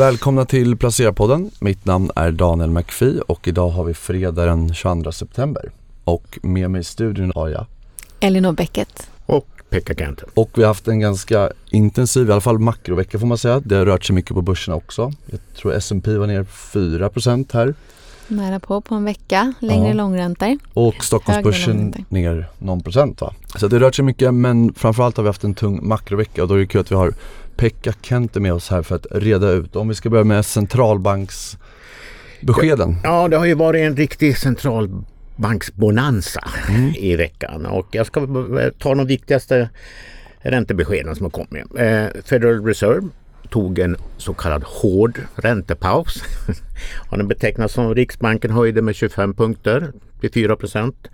Välkomna 0.00 0.44
till 0.44 0.76
Placerarpodden. 0.76 1.50
Mitt 1.58 1.84
namn 1.84 2.10
är 2.16 2.30
Daniel 2.30 2.70
McPhee 2.70 3.20
och 3.20 3.48
idag 3.48 3.68
har 3.68 3.84
vi 3.84 3.94
fredag 3.94 4.46
den 4.46 4.74
22 4.74 5.12
september. 5.12 5.70
Och 6.04 6.38
med 6.42 6.70
mig 6.70 6.80
i 6.80 6.84
studion 6.84 7.32
har 7.34 7.48
jag 7.48 7.66
Elinor 8.20 8.52
Bäcket. 8.52 9.10
Och 9.26 9.48
Pekka 9.70 9.94
Kent. 9.94 10.22
Och 10.34 10.50
vi 10.54 10.62
har 10.62 10.68
haft 10.68 10.88
en 10.88 11.00
ganska 11.00 11.50
intensiv, 11.70 12.28
i 12.28 12.32
alla 12.32 12.40
fall 12.40 12.58
makrovecka 12.58 13.18
får 13.18 13.26
man 13.26 13.38
säga. 13.38 13.60
Det 13.60 13.76
har 13.76 13.86
rört 13.86 14.04
sig 14.04 14.14
mycket 14.14 14.34
på 14.34 14.42
börserna 14.42 14.76
också. 14.76 15.12
Jag 15.26 15.40
tror 15.56 15.74
S&P 15.74 16.18
var 16.18 16.26
ner 16.26 16.44
4% 16.44 17.52
här. 17.52 17.74
Nära 18.28 18.60
på 18.60 18.80
på 18.80 18.94
en 18.94 19.04
vecka, 19.04 19.52
längre 19.60 19.88
Ja. 19.88 19.94
långräntor. 19.94 20.58
Och 20.74 21.04
Stockholmsbörsen 21.04 21.94
ner 22.08 22.48
någon 22.58 22.80
procent 22.80 23.20
va. 23.20 23.34
Så 23.56 23.68
det 23.68 23.76
har 23.76 23.80
rört 23.80 23.94
sig 23.94 24.04
mycket 24.04 24.34
men 24.34 24.74
framförallt 24.74 25.16
har 25.16 25.24
vi 25.24 25.28
haft 25.28 25.44
en 25.44 25.54
tung 25.54 25.88
makrovecka 25.88 26.42
och 26.42 26.48
då 26.48 26.54
är 26.54 26.58
det 26.58 26.66
kul 26.66 26.80
att 26.80 26.90
vi 26.90 26.96
har 26.96 27.14
Pekka 27.56 27.92
Kent 28.02 28.36
är 28.36 28.40
med 28.40 28.52
oss 28.52 28.70
här 28.70 28.82
för 28.82 28.96
att 28.96 29.06
reda 29.10 29.50
ut. 29.50 29.76
Om 29.76 29.88
vi 29.88 29.94
ska 29.94 30.10
börja 30.10 30.24
med 30.24 30.44
centralbanksbeskeden. 30.44 32.96
Ja, 33.04 33.28
det 33.28 33.36
har 33.36 33.46
ju 33.46 33.54
varit 33.54 33.80
en 33.80 33.96
riktig 33.96 34.38
centralbanksbonanza 34.38 36.50
i 36.96 37.16
veckan 37.16 37.66
och 37.66 37.86
jag 37.90 38.06
ska 38.06 38.26
ta 38.78 38.94
de 38.94 39.06
viktigaste 39.06 39.68
räntebeskeden 40.38 41.16
som 41.16 41.24
har 41.24 41.30
kommit. 41.30 41.64
Eh, 41.78 42.06
Federal 42.24 42.64
Reserve 42.64 43.08
tog 43.50 43.78
en 43.78 43.96
så 44.16 44.34
kallad 44.34 44.64
hård 44.64 45.20
räntepaus. 45.34 46.22
Och 47.10 47.18
den 47.18 47.28
betecknas 47.28 47.72
som 47.72 47.94
Riksbanken 47.94 48.50
höjde 48.50 48.82
med 48.82 48.94
25 48.94 49.34
punkter 49.34 49.92
till 50.20 50.32
4 50.32 50.56
procent. 50.56 51.08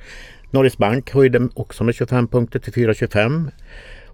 Norges 0.50 0.78
Bank 0.78 1.10
höjde 1.10 1.48
också 1.54 1.84
med 1.84 1.94
25 1.94 2.28
punkter 2.28 2.58
till 2.58 2.72
4,25. 2.72 3.50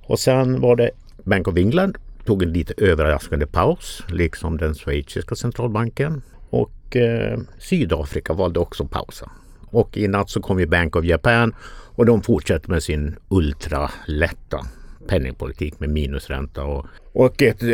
Och 0.03 0.19
sen 0.19 0.61
var 0.61 0.77
det 0.77 0.91
Bank 1.25 1.49
of 1.49 1.57
England 1.57 1.99
tog 2.25 2.43
en 2.43 2.53
lite 2.53 2.75
överraskande 2.77 3.47
paus, 3.47 4.03
liksom 4.09 4.57
den 4.57 4.75
schweiziska 4.75 5.35
centralbanken. 5.35 6.23
Och 6.51 6.97
eh, 6.97 7.39
Sydafrika 7.59 8.33
valde 8.33 8.61
också 8.61 8.87
pausa. 8.87 9.31
Och 9.67 9.97
i 9.97 10.09
natt 10.09 10.31
så 10.31 10.43
kom 10.43 10.61
ju 10.61 10.67
Bank 10.67 10.97
of 10.97 11.05
Japan 11.05 11.55
och 11.95 12.07
de 12.07 12.23
fortsätter 12.23 12.71
med 12.71 12.83
sin 12.83 13.17
ultralätta 13.29 14.67
penningpolitik 15.09 15.81
med 15.81 15.89
minusränta 15.91 16.65
och, 16.65 16.87
och 17.13 17.43
ett 17.43 17.63
eh, 17.63 17.69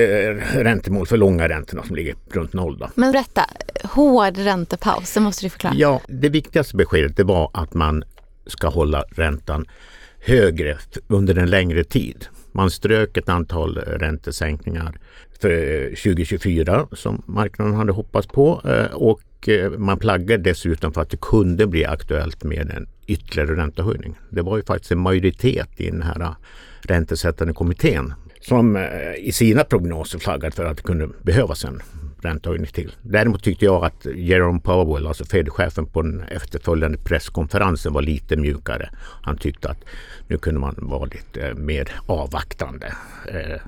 räntemål 0.54 1.06
för 1.06 1.16
långa 1.16 1.48
räntorna 1.48 1.82
som 1.82 1.96
ligger 1.96 2.14
runt 2.30 2.52
noll. 2.52 2.78
Då. 2.78 2.88
Men 2.94 3.12
berätta, 3.12 3.44
hård 3.84 4.36
räntepaus, 4.36 5.14
det 5.14 5.20
måste 5.20 5.46
du 5.46 5.50
förklara. 5.50 5.74
Ja, 5.76 6.00
det 6.08 6.28
viktigaste 6.28 6.76
beskedet 6.76 7.16
det 7.16 7.24
var 7.24 7.50
att 7.54 7.74
man 7.74 8.04
ska 8.46 8.68
hålla 8.68 9.04
räntan 9.10 9.66
högre 10.20 10.78
under 11.08 11.38
en 11.38 11.50
längre 11.50 11.84
tid. 11.84 12.26
Man 12.58 12.70
strök 12.70 13.16
ett 13.16 13.28
antal 13.28 13.78
räntesänkningar 13.78 14.98
för 15.40 15.50
eh, 15.50 15.88
2024 15.88 16.88
som 16.92 17.22
marknaden 17.26 17.74
hade 17.74 17.92
hoppats 17.92 18.26
på 18.26 18.62
eh, 18.64 18.94
och 18.94 19.48
eh, 19.48 19.70
man 19.70 19.98
plaggade 19.98 20.42
dessutom 20.42 20.92
för 20.92 21.00
att 21.00 21.10
det 21.10 21.20
kunde 21.20 21.66
bli 21.66 21.84
aktuellt 21.84 22.44
med 22.44 22.70
en 22.70 22.86
ytterligare 23.06 23.56
räntehöjning. 23.56 24.14
Det 24.30 24.42
var 24.42 24.56
ju 24.56 24.62
faktiskt 24.62 24.92
en 24.92 24.98
majoritet 24.98 25.68
i 25.76 25.90
den 25.90 26.02
här 26.02 26.34
räntesättande 26.80 27.54
kommittén 27.54 28.14
som 28.40 28.88
i 29.18 29.32
sina 29.32 29.64
prognoser 29.64 30.18
flaggade 30.18 30.56
för 30.56 30.64
att 30.64 30.76
det 30.76 30.82
kunde 30.82 31.08
behövas 31.22 31.64
en 31.64 31.82
räntehöjning 32.22 32.66
till. 32.66 32.92
Däremot 33.02 33.42
tyckte 33.44 33.64
jag 33.64 33.84
att 33.84 34.06
Jerome 34.16 34.60
Powell, 34.60 35.06
alltså 35.06 35.24
Fed-chefen 35.24 35.86
på 35.86 36.02
den 36.02 36.20
efterföljande 36.22 36.98
presskonferensen 36.98 37.92
var 37.92 38.02
lite 38.02 38.36
mjukare. 38.36 38.90
Han 39.22 39.36
tyckte 39.36 39.68
att 39.70 39.84
nu 40.28 40.38
kunde 40.38 40.60
man 40.60 40.74
vara 40.78 41.04
lite 41.04 41.48
eh, 41.48 41.54
mer 41.54 41.88
avvaktande, 42.06 42.86
eh, 43.28 43.60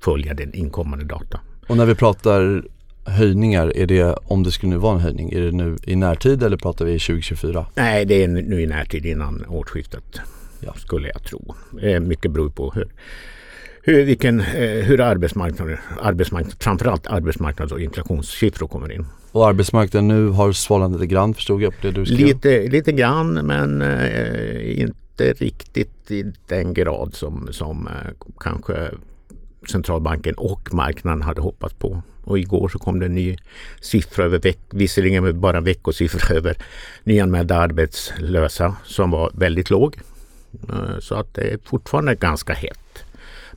följa 0.00 0.34
den 0.34 0.54
inkommande 0.54 1.04
data. 1.04 1.40
Och 1.66 1.76
när 1.76 1.86
vi 1.86 1.94
pratar 1.94 2.64
höjningar, 3.04 3.76
är 3.76 3.86
det 3.86 4.04
om 4.24 4.42
det 4.42 4.50
skulle 4.52 4.70
nu 4.70 4.76
vara 4.78 4.94
en 4.94 5.00
höjning, 5.00 5.32
är 5.32 5.40
det 5.40 5.50
nu 5.52 5.76
i 5.84 5.96
närtid 5.96 6.42
eller 6.42 6.56
pratar 6.56 6.84
vi 6.84 6.92
2024? 6.98 7.66
Nej, 7.74 8.04
det 8.04 8.24
är 8.24 8.28
nu 8.28 8.60
i 8.62 8.66
närtid 8.66 9.06
innan 9.06 9.44
årsskiftet 9.48 10.20
Ja. 10.60 10.74
skulle 10.74 11.08
jag 11.08 11.22
tro. 11.24 11.54
Eh, 11.82 12.00
mycket 12.00 12.30
beror 12.30 12.50
på 12.50 12.70
hur, 12.70 12.88
hur, 13.82 14.04
vilken, 14.04 14.40
eh, 14.40 14.84
hur 14.84 15.00
arbetsmarknaden, 15.00 15.78
arbetsmarknad, 16.02 16.54
framförallt 16.60 17.06
arbetsmarknads 17.06 17.72
och 17.72 17.80
inflationssiffror 17.80 18.68
kommer 18.68 18.92
in. 18.92 19.06
Och 19.32 19.48
arbetsmarknaden 19.48 20.08
nu 20.08 20.28
har 20.28 20.52
svalnat 20.52 20.92
lite 20.92 21.06
grann 21.06 21.34
förstod 21.34 21.62
jag 21.62 21.72
på 21.80 21.86
det 21.86 21.92
du 21.92 22.06
skrev. 22.06 22.18
Lite, 22.18 22.68
lite 22.68 22.92
grann 22.92 23.32
men 23.32 23.82
eh, 23.82 24.80
inte 24.80 25.32
riktigt 25.32 26.10
i 26.10 26.32
den 26.48 26.74
grad 26.74 27.14
som, 27.14 27.48
som 27.50 27.86
eh, 27.86 27.92
kanske 28.40 28.90
centralbanken 29.70 30.34
och 30.34 30.74
marknaden 30.74 31.22
hade 31.22 31.40
hoppats 31.40 31.74
på. 31.74 32.02
Och 32.24 32.38
igår 32.38 32.68
så 32.68 32.78
kom 32.78 33.00
det 33.00 33.06
en 33.06 33.14
ny 33.14 33.36
siffra 33.80 34.24
över 34.24 34.38
veck, 34.38 34.58
visserligen 34.70 35.24
med 35.24 35.36
bara 35.36 35.60
veckosiffra 35.60 36.34
över 36.36 36.56
nyanmälda 37.04 37.56
arbetslösa 37.56 38.76
som 38.84 39.10
var 39.10 39.30
väldigt 39.34 39.70
låg. 39.70 39.96
Eh, 40.68 40.98
Så 41.00 41.14
att 41.14 41.34
det 41.34 41.42
är 41.42 41.58
fortfarande 41.64 42.14
ganska 42.14 42.52
hett. 42.52 42.78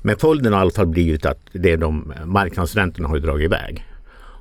Men 0.05 0.17
följden 0.17 0.53
i 0.53 0.55
alla 0.55 0.71
fall 0.71 0.87
blir 0.87 1.03
ju 1.03 1.29
att 1.29 1.39
det 1.51 1.71
är 1.71 1.77
de 1.77 2.13
marknadsräntorna 2.25 3.07
har 3.07 3.15
ju 3.15 3.21
dragit 3.21 3.45
iväg. 3.45 3.85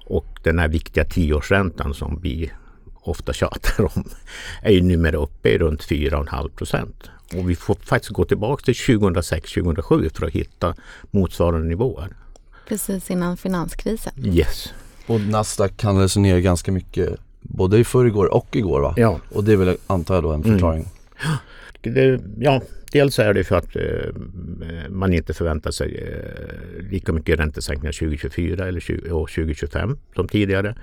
Och 0.06 0.26
den 0.42 0.58
här 0.58 0.68
viktiga 0.68 1.04
tioårsräntan 1.04 1.94
som 1.94 2.20
vi 2.22 2.50
ofta 2.94 3.32
tjatar 3.32 3.96
om 3.96 4.04
är 4.62 4.72
ju 4.72 4.82
numera 4.82 5.16
uppe 5.16 5.48
i 5.48 5.58
runt 5.58 5.82
4,5 5.88 6.48
procent. 6.48 7.10
Och 7.36 7.50
vi 7.50 7.56
får 7.56 7.74
faktiskt 7.74 8.12
gå 8.12 8.24
tillbaka 8.24 8.64
till 8.64 8.74
2006-2007 8.74 10.16
för 10.18 10.26
att 10.26 10.32
hitta 10.32 10.74
motsvarande 11.10 11.68
nivåer. 11.68 12.08
Precis 12.68 13.10
innan 13.10 13.36
finanskrisen. 13.36 14.12
Yes. 14.24 14.72
Och 15.06 15.20
Nasdaq 15.20 15.82
handlades 15.82 16.16
ner 16.16 16.38
ganska 16.38 16.72
mycket 16.72 17.16
både 17.40 17.78
i 17.78 17.84
förrgår 17.84 18.34
och 18.34 18.56
igår 18.56 18.80
va? 18.80 18.94
Ja, 18.96 19.18
Och 19.30 19.44
det 19.44 19.52
är 19.52 19.56
väl 19.56 19.76
antar 19.86 20.14
jag 20.14 20.24
då 20.24 20.32
en 20.32 20.42
förklaring. 20.42 20.88
det, 21.82 22.20
ja 22.38 22.62
dels 22.92 23.18
är 23.18 23.34
det 23.34 23.44
för 23.44 23.56
att 23.56 23.76
eh, 23.76 24.20
man 24.88 25.12
inte 25.12 25.34
förväntar 25.34 25.70
sig 25.70 25.96
eh, 25.96 26.90
lika 26.90 27.12
mycket 27.12 27.38
räntesänkningar 27.38 27.92
2024 27.92 28.68
eller 28.68 28.80
20, 28.80 29.10
och 29.10 29.30
2025 29.30 29.98
som 30.14 30.28
tidigare. 30.28 30.74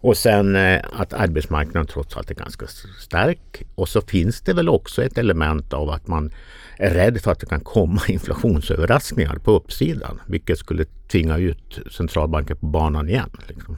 Och 0.00 0.16
sen 0.16 0.56
eh, 0.56 0.80
att 0.92 1.12
arbetsmarknaden 1.12 1.86
trots 1.86 2.16
allt 2.16 2.30
är 2.30 2.34
ganska 2.34 2.66
stark. 2.98 3.62
Och 3.74 3.88
så 3.88 4.00
finns 4.00 4.40
det 4.40 4.52
väl 4.52 4.68
också 4.68 5.02
ett 5.02 5.18
element 5.18 5.72
av 5.72 5.90
att 5.90 6.06
man 6.06 6.30
är 6.76 6.90
rädd 6.90 7.20
för 7.20 7.32
att 7.32 7.40
det 7.40 7.46
kan 7.46 7.60
komma 7.60 8.00
inflationsöverraskningar 8.08 9.38
på 9.38 9.50
uppsidan. 9.50 10.20
Vilket 10.26 10.58
skulle 10.58 10.84
tvinga 10.84 11.38
ut 11.38 11.78
centralbanken 11.90 12.56
på 12.56 12.66
banan 12.66 13.08
igen. 13.08 13.30
Liksom. 13.48 13.76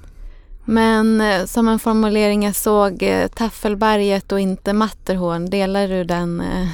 Men 0.65 1.21
eh, 1.21 1.45
som 1.45 1.69
en 1.69 1.79
formulering 1.79 2.43
jag 2.43 2.55
såg, 2.55 3.03
eh, 3.03 3.27
Taffelberget 3.29 4.33
och 4.33 4.41
inte 4.41 4.73
Matterhorn, 4.73 5.51
delar 5.51 5.89
du 5.89 6.05
den, 6.05 6.41
eh, 6.41 6.69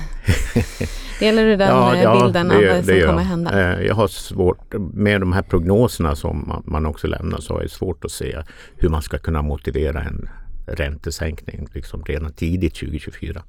delar 1.20 1.42
du 1.44 1.56
den 1.56 1.68
eh, 1.96 2.22
bilden 2.22 2.50
av 2.50 2.56
vad 2.56 2.84
som 2.84 2.94
gör 2.94 3.06
kommer 3.06 3.20
jag. 3.20 3.28
hända? 3.28 3.82
Jag 3.82 3.94
har 3.94 4.08
svårt, 4.08 4.74
med 4.94 5.20
de 5.20 5.32
här 5.32 5.42
prognoserna 5.42 6.16
som 6.16 6.48
man- 6.48 6.62
man 6.66 6.86
också 6.86 7.06
lämnar 7.06 7.38
så 7.40 7.54
har 7.54 7.60
jag 7.60 7.70
svårt 7.70 8.04
att 8.04 8.10
se 8.10 8.42
hur 8.76 8.88
man 8.88 9.02
ska 9.02 9.18
kunna 9.18 9.42
motivera 9.42 10.02
en 10.02 10.28
räntesänkning 10.66 11.66
liksom 11.74 12.04
redan 12.04 12.32
tidigt 12.32 12.74
2024. 12.74 13.42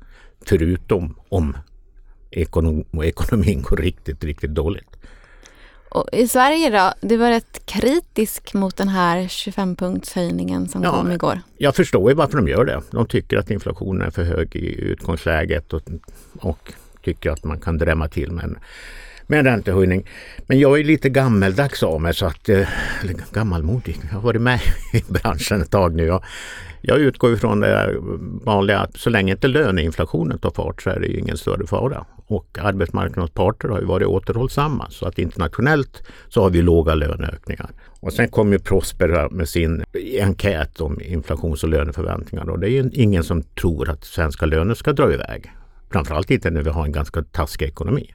Förutom 0.45 1.15
om 1.29 1.57
ekonom, 2.31 2.83
ekonomin 3.03 3.61
går 3.61 3.77
riktigt, 3.77 4.23
riktigt 4.23 4.51
dåligt. 4.55 4.89
Och 5.89 6.09
I 6.11 6.27
Sverige 6.27 6.69
då, 6.69 7.07
du 7.07 7.17
var 7.17 7.29
rätt 7.29 7.65
kritisk 7.65 8.53
mot 8.53 8.77
den 8.77 8.87
här 8.87 9.19
25-punktshöjningen 9.21 10.67
som 10.67 10.83
Ja, 10.83 10.91
kom 10.91 11.11
igår. 11.11 11.39
Jag 11.57 11.75
förstår 11.75 12.11
ju 12.11 12.15
varför 12.15 12.37
de 12.37 12.47
gör 12.47 12.65
det. 12.65 12.81
De 12.91 13.07
tycker 13.07 13.37
att 13.37 13.51
inflationen 13.51 14.07
är 14.07 14.11
för 14.11 14.23
hög 14.23 14.55
i 14.55 14.81
utgångsläget 14.81 15.73
och, 15.73 15.81
och 16.39 16.73
tycker 17.03 17.31
att 17.31 17.43
man 17.43 17.59
kan 17.59 17.77
drämma 17.77 18.07
till 18.07 18.31
med 18.31 18.43
en, 18.43 18.57
med 19.27 19.39
en 19.39 19.45
räntehöjning. 19.45 20.09
Men 20.47 20.59
jag 20.59 20.79
är 20.79 20.83
lite 20.83 21.09
gammeldags 21.09 21.83
av 21.83 22.01
mig 22.01 22.13
så 22.13 22.25
att, 22.25 22.49
eh, 22.49 22.67
eller 23.01 23.15
gammalmodig, 23.33 23.99
jag 24.03 24.09
har 24.09 24.21
varit 24.21 24.41
med 24.41 24.59
i 24.93 25.03
branschen 25.09 25.61
ett 25.61 25.71
tag 25.71 25.95
nu. 25.95 26.05
Jag, 26.05 26.23
jag 26.81 26.99
utgår 26.99 27.33
ifrån 27.33 27.59
det 27.59 27.95
vanliga 28.43 28.79
att 28.79 28.97
så 28.97 29.09
länge 29.09 29.31
inte 29.31 29.47
löneinflationen 29.47 30.39
tar 30.39 30.51
fart 30.51 30.81
så 30.81 30.89
är 30.89 30.99
det 30.99 31.17
ingen 31.17 31.37
större 31.37 31.67
fara. 31.67 32.05
Och 32.27 32.57
arbetsmarknadens 32.61 33.31
parter 33.31 33.67
har 33.67 33.79
ju 33.79 33.85
varit 33.85 34.07
återhållsamma 34.07 34.87
så 34.89 35.05
att 35.07 35.19
internationellt 35.19 36.03
så 36.29 36.41
har 36.41 36.49
vi 36.49 36.61
låga 36.61 36.95
löneökningar. 36.95 37.69
Och 37.99 38.13
sen 38.13 38.29
kom 38.29 38.51
ju 38.51 38.59
Prospera 38.59 39.29
med 39.29 39.49
sin 39.49 39.83
enkät 40.19 40.81
om 40.81 41.01
inflations 41.01 41.63
och 41.63 41.69
löneförväntningar 41.69 42.49
och 42.49 42.59
det 42.59 42.67
är 42.67 42.83
ju 42.83 42.89
ingen 42.93 43.23
som 43.23 43.43
tror 43.43 43.89
att 43.89 44.03
svenska 44.03 44.45
löner 44.45 44.73
ska 44.73 44.93
dra 44.93 45.13
iväg. 45.13 45.51
Framförallt 45.91 46.31
inte 46.31 46.49
när 46.49 46.61
vi 46.61 46.69
har 46.69 46.85
en 46.85 46.91
ganska 46.91 47.23
taskig 47.23 47.65
ekonomi. 47.65 48.13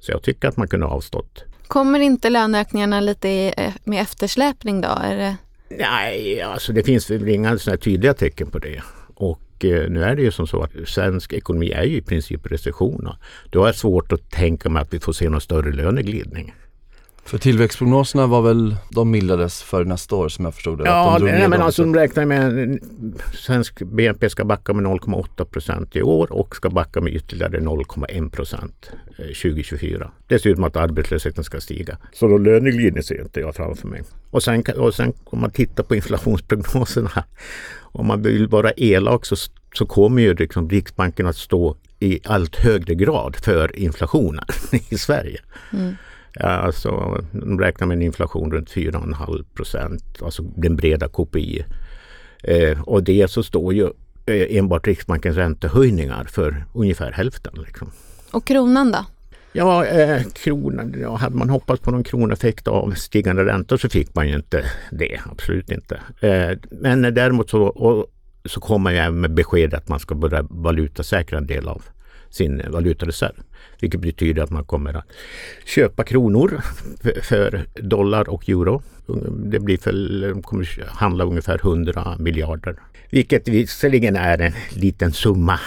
Så 0.00 0.12
jag 0.12 0.22
tycker 0.22 0.48
att 0.48 0.56
man 0.56 0.68
kunde 0.68 0.86
ha 0.86 0.94
avstått. 0.94 1.44
Kommer 1.66 2.00
inte 2.00 2.30
löneökningarna 2.30 3.00
lite 3.00 3.28
i, 3.28 3.54
eh, 3.56 3.72
med 3.84 4.02
eftersläpning 4.02 4.80
då? 4.80 4.98
Nej, 5.68 6.42
alltså 6.42 6.72
det 6.72 6.82
finns 6.82 7.10
väl 7.10 7.28
inga 7.28 7.58
sådana 7.58 7.78
tydliga 7.78 8.14
tecken 8.14 8.50
på 8.50 8.58
det. 8.58 8.82
Och 9.14 9.40
Eh, 9.64 9.90
nu 9.90 10.04
är 10.04 10.16
det 10.16 10.22
ju 10.22 10.30
som 10.30 10.46
så 10.46 10.62
att 10.62 10.70
svensk 10.86 11.32
ekonomi 11.32 11.70
är 11.70 11.84
ju 11.84 11.96
i 11.96 12.02
princip 12.02 12.46
recession. 12.46 13.08
Då 13.50 13.62
är 13.62 13.66
det 13.66 13.78
svårt 13.78 14.12
att 14.12 14.30
tänka 14.30 14.68
mig 14.68 14.82
att 14.82 14.94
vi 14.94 15.00
får 15.00 15.12
se 15.12 15.28
någon 15.28 15.40
större 15.40 15.72
löneglidning. 15.72 16.54
För 17.26 17.38
tillväxtprognoserna 17.38 18.26
var 18.26 18.42
väl, 18.42 18.76
de 18.90 19.10
mildrades 19.10 19.62
för 19.62 19.84
nästa 19.84 20.16
år 20.16 20.28
som 20.28 20.44
jag 20.44 20.54
förstod 20.54 20.78
det? 20.78 20.84
Ja, 20.84 21.18
de 21.18 21.24
nej, 21.24 21.48
men 21.48 21.62
alltså 21.62 21.82
de 21.82 21.94
räknar 21.94 22.24
med 22.24 22.78
att 23.28 23.34
svensk 23.34 23.82
BNP 23.82 24.30
ska 24.30 24.44
backa 24.44 24.72
med 24.72 24.84
0,8 24.84 25.44
procent 25.44 25.96
i 25.96 26.02
år 26.02 26.32
och 26.32 26.56
ska 26.56 26.70
backa 26.70 27.00
med 27.00 27.14
ytterligare 27.14 27.60
0,1 27.60 28.30
procent 28.30 28.90
2024. 29.16 30.10
Dessutom 30.26 30.64
att 30.64 30.76
arbetslösheten 30.76 31.44
ska 31.44 31.60
stiga. 31.60 31.98
Så 32.12 32.28
då 32.28 32.38
löneglidning 32.38 33.02
ser 33.02 33.20
inte 33.22 33.40
jag 33.40 33.54
framför 33.54 33.88
mig. 33.88 34.02
Och 34.30 34.42
sen, 34.42 34.62
och 34.76 34.94
sen 34.94 35.12
om 35.24 35.40
man 35.40 35.50
tittar 35.50 35.84
på 35.84 35.94
inflationsprognoserna. 35.94 37.24
Om 37.80 38.06
man 38.06 38.22
vill 38.22 38.48
vara 38.48 38.70
elak 38.76 39.24
så, 39.26 39.36
så 39.74 39.86
kommer 39.86 40.22
ju 40.22 40.34
liksom 40.34 40.70
Riksbanken 40.70 41.26
att 41.26 41.36
stå 41.36 41.76
i 41.98 42.20
allt 42.24 42.56
högre 42.56 42.94
grad 42.94 43.36
för 43.36 43.76
inflationen 43.78 44.44
i 44.88 44.98
Sverige. 44.98 45.40
Mm. 45.72 45.94
Alltså, 46.40 47.22
de 47.32 47.60
räknar 47.60 47.86
med 47.86 47.94
en 47.94 48.02
inflation 48.02 48.52
runt 48.52 48.70
4,5 48.70 49.44
procent, 49.54 50.04
alltså 50.22 50.42
den 50.42 50.76
breda 50.76 51.08
KPI. 51.08 51.64
Eh, 52.42 52.80
och 52.82 53.02
det 53.02 53.30
så 53.30 53.42
står 53.42 53.74
ju 53.74 53.84
eh, 54.26 54.56
enbart 54.56 54.86
Riksbankens 54.86 55.36
räntehöjningar 55.36 56.24
för 56.24 56.64
ungefär 56.72 57.12
hälften. 57.12 57.52
Liksom. 57.66 57.90
Och 58.30 58.44
kronan 58.44 58.92
då? 58.92 59.04
Ja, 59.52 59.86
eh, 59.86 60.22
kronan, 60.32 60.94
ja, 61.00 61.16
hade 61.16 61.36
man 61.36 61.50
hoppats 61.50 61.82
på 61.82 61.90
någon 61.90 62.04
kroneffekt 62.04 62.68
av 62.68 62.90
stigande 62.90 63.44
räntor 63.44 63.76
så 63.76 63.88
fick 63.88 64.14
man 64.14 64.28
ju 64.28 64.36
inte 64.36 64.64
det, 64.90 65.20
absolut 65.30 65.70
inte. 65.70 66.00
Eh, 66.20 66.58
men 66.70 67.02
däremot 67.02 67.50
så, 67.50 67.62
och, 67.62 68.06
så 68.44 68.60
kommer 68.60 68.90
jag 68.90 69.14
med 69.14 69.34
besked 69.34 69.74
att 69.74 69.88
man 69.88 70.00
ska 70.00 70.14
börja 70.14 70.46
valutasäkra 70.50 71.38
en 71.38 71.46
del 71.46 71.68
av 71.68 71.82
sin 72.30 72.62
valutareserv. 72.68 73.42
Vilket 73.80 74.00
betyder 74.00 74.42
att 74.42 74.50
man 74.50 74.64
kommer 74.64 74.94
att 74.94 75.04
köpa 75.64 76.04
kronor 76.04 76.60
för 77.22 77.66
dollar 77.74 78.28
och 78.28 78.48
euro. 78.48 78.82
Det 79.30 79.60
blir 79.60 79.78
för, 79.78 80.42
kommer 80.42 80.84
handla 80.86 81.24
ungefär 81.24 81.58
100 81.62 82.16
miljarder. 82.18 82.76
Vilket 83.10 83.48
visserligen 83.48 84.16
är 84.16 84.38
en 84.38 84.52
liten 84.70 85.12
summa 85.12 85.60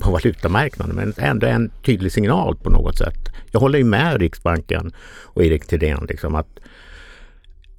på 0.00 0.10
valutamarknaden 0.10 0.96
men 0.96 1.12
ändå 1.16 1.46
en 1.46 1.70
tydlig 1.84 2.12
signal 2.12 2.56
på 2.56 2.70
något 2.70 2.98
sätt. 2.98 3.28
Jag 3.50 3.60
håller 3.60 3.78
ju 3.78 3.84
med 3.84 4.20
Riksbanken 4.20 4.92
och 5.22 5.44
Erik 5.44 5.66
Thedéen 5.66 6.06
liksom 6.08 6.34
att 6.34 6.58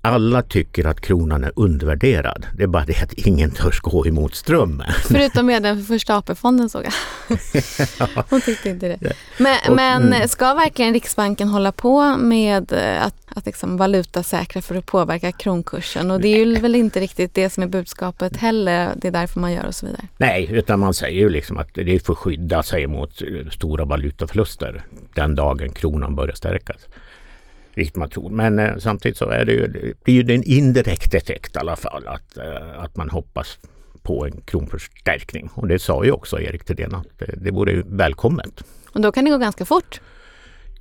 alla 0.02 0.42
tycker 0.42 0.88
att 0.88 1.02
kronan 1.02 1.44
är 1.44 1.52
undervärderad. 1.56 2.46
Det 2.58 2.64
är 2.64 2.68
bara 2.68 2.86
det 2.86 3.04
att 3.04 3.14
ingen 3.14 3.52
törs 3.52 3.80
gå 3.80 4.08
emot 4.08 4.36
strömmen. 4.36 4.88
Förutom 5.04 5.46
medlem 5.46 5.78
för 5.78 5.84
första 5.84 6.18
AP-fonden 6.18 6.70
såg 6.70 6.86
jag. 6.86 6.94
Hon 8.30 8.42
tyckte 8.42 8.70
inte 8.70 8.88
det. 8.88 9.14
Men, 9.38 9.76
men, 9.76 10.14
mm. 10.14 10.28
ska 10.28 10.54
verkligen 10.54 10.94
Riksbanken 10.94 11.48
hålla 11.48 11.72
på 11.72 12.18
med 12.18 12.74
eh, 12.74 13.06
att, 13.06 13.16
att 13.28 13.46
liksom 13.46 13.78
valutasäkra 13.78 14.62
för 14.62 14.76
att 14.76 14.86
påverka 14.86 15.32
kronkursen? 15.32 16.12
Och 16.12 16.22
det 16.22 16.28
är 16.28 16.46
ju 16.46 16.60
väl 16.60 16.76
inte 16.76 17.00
riktigt 17.00 17.34
det 17.34 17.50
som 17.50 17.64
är 17.64 17.68
budskapet 17.68 18.38
heller. 18.38 18.92
Det 18.96 19.08
är 19.08 19.12
därför 19.12 19.40
man 19.40 19.54
gör 19.54 19.66
och 19.66 19.76
så 19.76 19.86
vidare. 19.86 20.08
Nej, 20.18 20.50
utan 20.52 20.80
man 20.80 20.94
säger 20.94 21.20
ju 21.20 21.30
liksom 21.30 21.58
att 21.58 21.74
det 21.74 21.96
är 21.96 22.00
för 22.00 22.14
att 22.14 22.20
skydda 22.20 22.64
sig 22.64 22.88
mot 22.88 23.22
stora 23.52 23.86
valutaförluster 23.86 24.84
den 25.16 25.36
dagen 25.36 25.70
kronan 25.70 26.16
börjar 26.16 26.36
stärkas 26.36 26.78
vilket 27.76 27.96
man 27.96 28.10
tror. 28.10 28.30
Men 28.30 28.60
eh, 28.60 28.78
samtidigt 28.78 29.18
så 29.18 29.30
är 29.30 29.46
det 29.46 29.52
ju, 29.52 29.68
det 29.68 30.04
blir 30.04 30.24
ju 30.24 30.36
en 30.36 30.44
indirekt 30.44 31.14
effekt 31.14 31.56
i 31.56 31.60
alla 31.60 31.76
fall 31.76 32.08
att, 32.08 32.38
eh, 32.38 32.84
att 32.84 32.96
man 32.96 33.10
hoppas 33.10 33.58
på 34.04 34.26
en 34.26 34.42
kronförstärkning. 34.42 35.50
Och 35.54 35.68
det 35.68 35.80
sa 35.80 36.06
ju 36.06 36.12
också 36.12 36.42
Erik 36.42 36.64
Thedéen 36.64 36.96
att 36.96 37.08
det, 37.18 37.36
det 37.38 37.52
vore 37.52 37.84
välkommet. 37.86 38.64
Och 38.94 39.02
då 39.02 39.12
kan 39.12 39.26
det 39.26 39.32
gå 39.32 39.38
ganska 39.38 39.66
fort? 39.66 40.02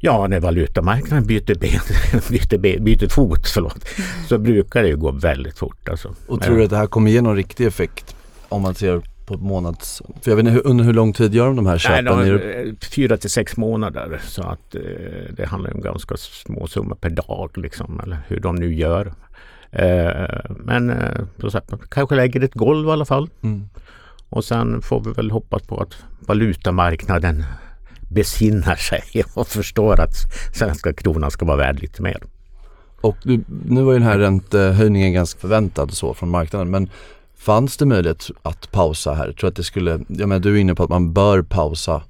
Ja, 0.01 0.27
när 0.27 0.41
valutamarknaden 0.41 1.27
byter, 1.27 1.59
ben, 1.59 1.81
byter, 2.31 2.59
ben, 2.59 2.85
byter 2.85 3.09
fot 3.09 3.49
förlåt, 3.49 3.89
så 4.29 4.39
brukar 4.39 4.83
det 4.83 4.89
ju 4.89 4.97
gå 4.97 5.11
väldigt 5.11 5.59
fort. 5.59 5.89
Alltså. 5.89 6.15
Och 6.27 6.43
tror 6.43 6.57
du 6.57 6.65
att 6.65 6.71
det 6.71 6.77
här 6.77 6.87
kommer 6.87 7.11
ge 7.11 7.21
någon 7.21 7.37
riktig 7.37 7.67
effekt 7.67 8.17
om 8.49 8.63
man 8.63 8.75
ser 8.75 9.03
på 9.29 9.37
månads... 9.37 10.03
För 10.23 10.31
jag 10.31 10.37
vet 10.37 10.47
inte, 10.47 10.61
under 10.61 10.85
hur 10.85 10.93
lång 10.93 11.13
tid 11.13 11.35
gör 11.35 11.47
de 11.47 11.57
de 11.57 11.67
här 11.67 11.79
köpen? 11.79 12.05
Nej, 12.05 12.31
de, 12.31 12.87
fyra 12.87 13.17
till 13.17 13.31
sex 13.31 13.57
månader. 13.57 14.21
Så 14.25 14.43
att 14.43 14.75
eh, 14.75 14.81
det 15.37 15.47
handlar 15.47 15.75
om 15.75 15.81
ganska 15.81 16.17
små 16.17 16.67
summor 16.67 16.95
per 16.95 17.11
dag 17.11 17.51
liksom. 17.55 18.01
Eller 18.01 18.19
hur 18.27 18.41
de 18.41 18.57
nu 18.57 18.75
gör. 18.75 19.13
Eh, 19.71 20.41
men 20.49 20.91
eh, 20.91 21.21
så 21.41 21.51
sagt, 21.51 21.73
kanske 21.91 22.15
lägger 22.15 22.41
ett 22.41 22.55
golv 22.55 22.89
i 22.89 22.91
alla 22.91 23.05
fall. 23.05 23.31
Mm. 23.43 23.69
Och 24.29 24.45
sen 24.45 24.83
får 24.83 25.05
vi 25.05 25.13
väl 25.13 25.31
hoppas 25.31 25.63
på 25.63 25.81
att 25.81 25.95
valutamarknaden 26.21 27.45
besinnar 28.09 28.77
sig 28.77 29.03
och 29.35 29.49
förstår 29.49 30.01
att 30.01 30.15
svenska 30.55 30.93
kronan 30.93 31.31
ska 31.31 31.47
vara 31.47 31.57
värd 31.57 31.81
lite 31.81 32.03
mer. 32.03 32.23
Och 33.01 33.17
nu, 33.23 33.45
nu 33.67 33.83
var 33.83 33.93
ju 33.93 33.99
den 33.99 34.09
här 34.09 34.19
räntehöjningen 34.19 35.13
ganska 35.13 35.41
förväntad 35.41 35.93
så 35.93 36.15
från 36.15 36.29
marknaden 36.29 36.71
men 36.71 36.91
Fanns 37.39 37.77
det 37.77 37.87
möjlighet 37.87 38.31
att 38.43 38.71
pausa 38.71 39.15
här? 39.15 39.27
Jag 39.27 39.37
tror 39.37 39.49
att 39.49 39.57
det 39.57 39.65
skulle, 39.65 39.91
jag 40.09 40.29
menar 40.29 40.39
du 40.39 40.57
är 40.57 40.61
inne 40.61 40.75
på 40.75 40.83
att 40.83 40.91
man 40.91 41.13
bör 41.13 41.43
pausa. 41.43 42.03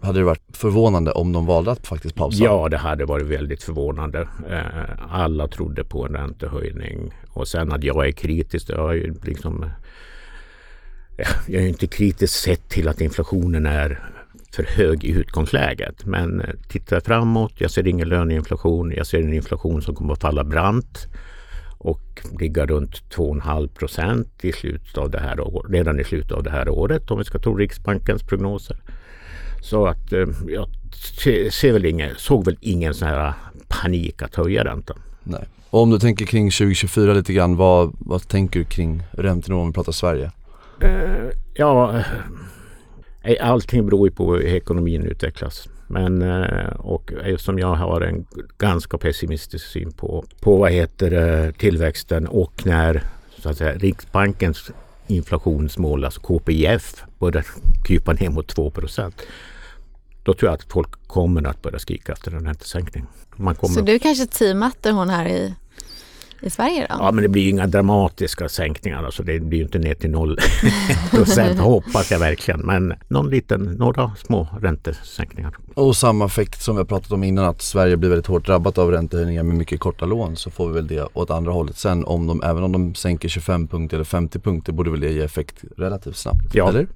Hade 0.00 0.18
det 0.18 0.24
varit 0.24 0.56
förvånande 0.56 1.12
om 1.12 1.32
de 1.32 1.46
valde 1.46 1.70
att 1.70 1.86
faktiskt 1.86 2.14
pausa? 2.14 2.44
Ja, 2.44 2.68
det 2.68 2.76
hade 2.76 3.04
varit 3.04 3.26
väldigt 3.26 3.62
förvånande. 3.62 4.28
Eh, 4.50 5.14
alla 5.14 5.48
trodde 5.48 5.84
på 5.84 6.06
en 6.06 6.12
räntehöjning 6.12 7.14
och 7.28 7.48
sen 7.48 7.72
att 7.72 7.84
jag 7.84 8.06
är 8.06 8.12
kritisk, 8.12 8.70
jag 8.70 8.90
är 8.90 8.94
ju 8.94 9.14
liksom 9.22 9.70
jag 11.46 11.62
är 11.62 11.66
inte 11.66 11.86
kritisk 11.86 12.34
sett 12.34 12.68
till 12.68 12.88
att 12.88 13.00
inflationen 13.00 13.66
är 13.66 14.10
för 14.52 14.62
hög 14.62 15.04
i 15.04 15.10
utgångsläget. 15.10 16.04
Men 16.06 16.40
eh, 16.40 16.54
tittar 16.68 17.00
framåt, 17.00 17.52
jag 17.58 17.70
ser 17.70 17.88
ingen 17.88 18.08
löneinflation, 18.08 18.92
jag 18.96 19.06
ser 19.06 19.18
en 19.18 19.34
inflation 19.34 19.82
som 19.82 19.94
kommer 19.94 20.12
att 20.12 20.20
falla 20.20 20.44
brant 20.44 21.08
och 21.78 22.22
ligga 22.40 22.66
runt 22.66 23.02
2,5 23.10 23.68
procent 23.68 24.44
i 24.44 24.52
slutet 24.52 24.98
av 24.98 25.10
det 25.10 25.20
här 25.20 25.40
året, 25.40 25.72
redan 25.72 26.00
i 26.00 26.04
slutet 26.04 26.32
av 26.32 26.42
det 26.42 26.50
här 26.50 26.68
året 26.68 27.10
om 27.10 27.18
vi 27.18 27.24
ska 27.24 27.38
tro 27.38 27.56
Riksbankens 27.56 28.22
prognoser. 28.22 28.76
Så 29.62 29.86
att 29.86 30.12
eh, 30.12 30.26
jag 30.46 30.68
ser 31.52 31.72
väl 31.72 31.86
ingen, 31.86 32.10
såg 32.16 32.44
väl 32.44 32.56
ingen 32.60 32.94
sån 32.94 33.08
här 33.08 33.32
panik 33.68 34.22
att 34.22 34.34
höja 34.34 34.64
räntan. 34.64 34.98
Nej. 35.22 35.44
Och 35.70 35.82
om 35.82 35.90
du 35.90 35.98
tänker 35.98 36.26
kring 36.26 36.50
2024 36.50 37.12
lite 37.12 37.32
grann, 37.32 37.56
vad, 37.56 37.96
vad 37.98 38.28
tänker 38.28 38.60
du 38.60 38.64
kring 38.64 39.02
räntenivån 39.10 39.62
om 39.62 39.68
vi 39.68 39.74
pratar 39.74 39.92
Sverige? 39.92 40.30
Uh, 40.84 41.30
ja, 41.54 42.02
eh, 43.22 43.50
allting 43.50 43.86
beror 43.86 44.08
ju 44.08 44.14
på 44.14 44.34
hur 44.34 44.46
ekonomin 44.46 45.02
utvecklas. 45.02 45.68
Men 45.88 46.22
eh, 46.22 46.68
och 46.68 47.12
eftersom 47.12 47.58
jag 47.58 47.74
har 47.74 48.00
en 48.00 48.26
ganska 48.58 48.98
pessimistisk 48.98 49.66
syn 49.66 49.92
på, 49.92 50.24
på 50.40 50.56
vad 50.56 50.70
heter 50.70 51.12
eh, 51.12 51.52
tillväxten 51.52 52.26
och 52.26 52.66
när 52.66 53.02
så 53.38 53.48
att 53.48 53.56
säga, 53.56 53.74
Riksbankens 53.74 54.70
inflationsmål, 55.06 56.04
alltså 56.04 56.20
KPIF, 56.20 57.04
börjar 57.18 57.44
krypa 57.84 58.12
ner 58.12 58.30
mot 58.30 58.56
2% 58.56 59.12
då 60.28 60.34
tror 60.34 60.50
jag 60.50 60.54
att 60.54 60.72
folk 60.72 61.06
kommer 61.06 61.46
att 61.46 61.62
börja 61.62 61.78
skrika 61.78 62.12
efter 62.12 62.30
en 62.32 62.44
räntesänkning. 62.44 63.06
Man 63.36 63.54
kommer 63.54 63.74
så 63.74 63.80
du 63.80 63.94
är 63.94 63.98
kanske 63.98 64.26
teamatter 64.26 64.92
hon 64.92 65.10
här 65.10 65.28
i 65.28 65.54
i 66.40 66.50
Sverige 66.50 66.86
då? 66.90 66.96
Ja 66.98 67.12
men 67.12 67.22
det 67.22 67.28
blir 67.28 67.48
inga 67.48 67.66
dramatiska 67.66 68.48
sänkningar. 68.48 69.04
Alltså 69.04 69.22
det 69.22 69.40
blir 69.40 69.58
ju 69.58 69.64
inte 69.64 69.78
ner 69.78 69.94
till 69.94 70.10
noll 70.10 70.38
procent 71.10 71.60
hoppas 71.60 72.10
jag 72.10 72.18
verkligen. 72.18 72.60
Men 72.60 72.94
någon 73.08 73.30
liten, 73.30 73.62
några 73.62 74.12
små 74.16 74.48
räntesänkningar. 74.60 75.56
Och 75.74 75.96
samma 75.96 76.24
effekt 76.26 76.62
som 76.62 76.76
vi 76.76 76.80
har 76.80 76.86
pratat 76.86 77.12
om 77.12 77.24
innan 77.24 77.44
att 77.44 77.62
Sverige 77.62 77.96
blir 77.96 78.10
väldigt 78.10 78.26
hårt 78.26 78.46
drabbat 78.46 78.78
av 78.78 78.90
räntehöjningar 78.90 79.42
med 79.42 79.56
mycket 79.56 79.80
korta 79.80 80.06
lån 80.06 80.36
så 80.36 80.50
får 80.50 80.68
vi 80.68 80.74
väl 80.74 80.86
det 80.86 81.08
åt 81.12 81.30
andra 81.30 81.52
hållet 81.52 81.76
sen. 81.76 82.04
Om 82.04 82.26
de, 82.26 82.42
även 82.42 82.62
om 82.62 82.72
de 82.72 82.94
sänker 82.94 83.28
25 83.28 83.68
punkter 83.68 83.96
eller 83.96 84.04
50 84.04 84.38
punkter 84.38 84.72
borde 84.72 84.90
väl 84.90 85.00
det 85.00 85.12
ge 85.12 85.22
effekt 85.22 85.64
relativt 85.76 86.16
snabbt? 86.16 86.54
Ja, 86.54 86.68
eller? 86.68 86.86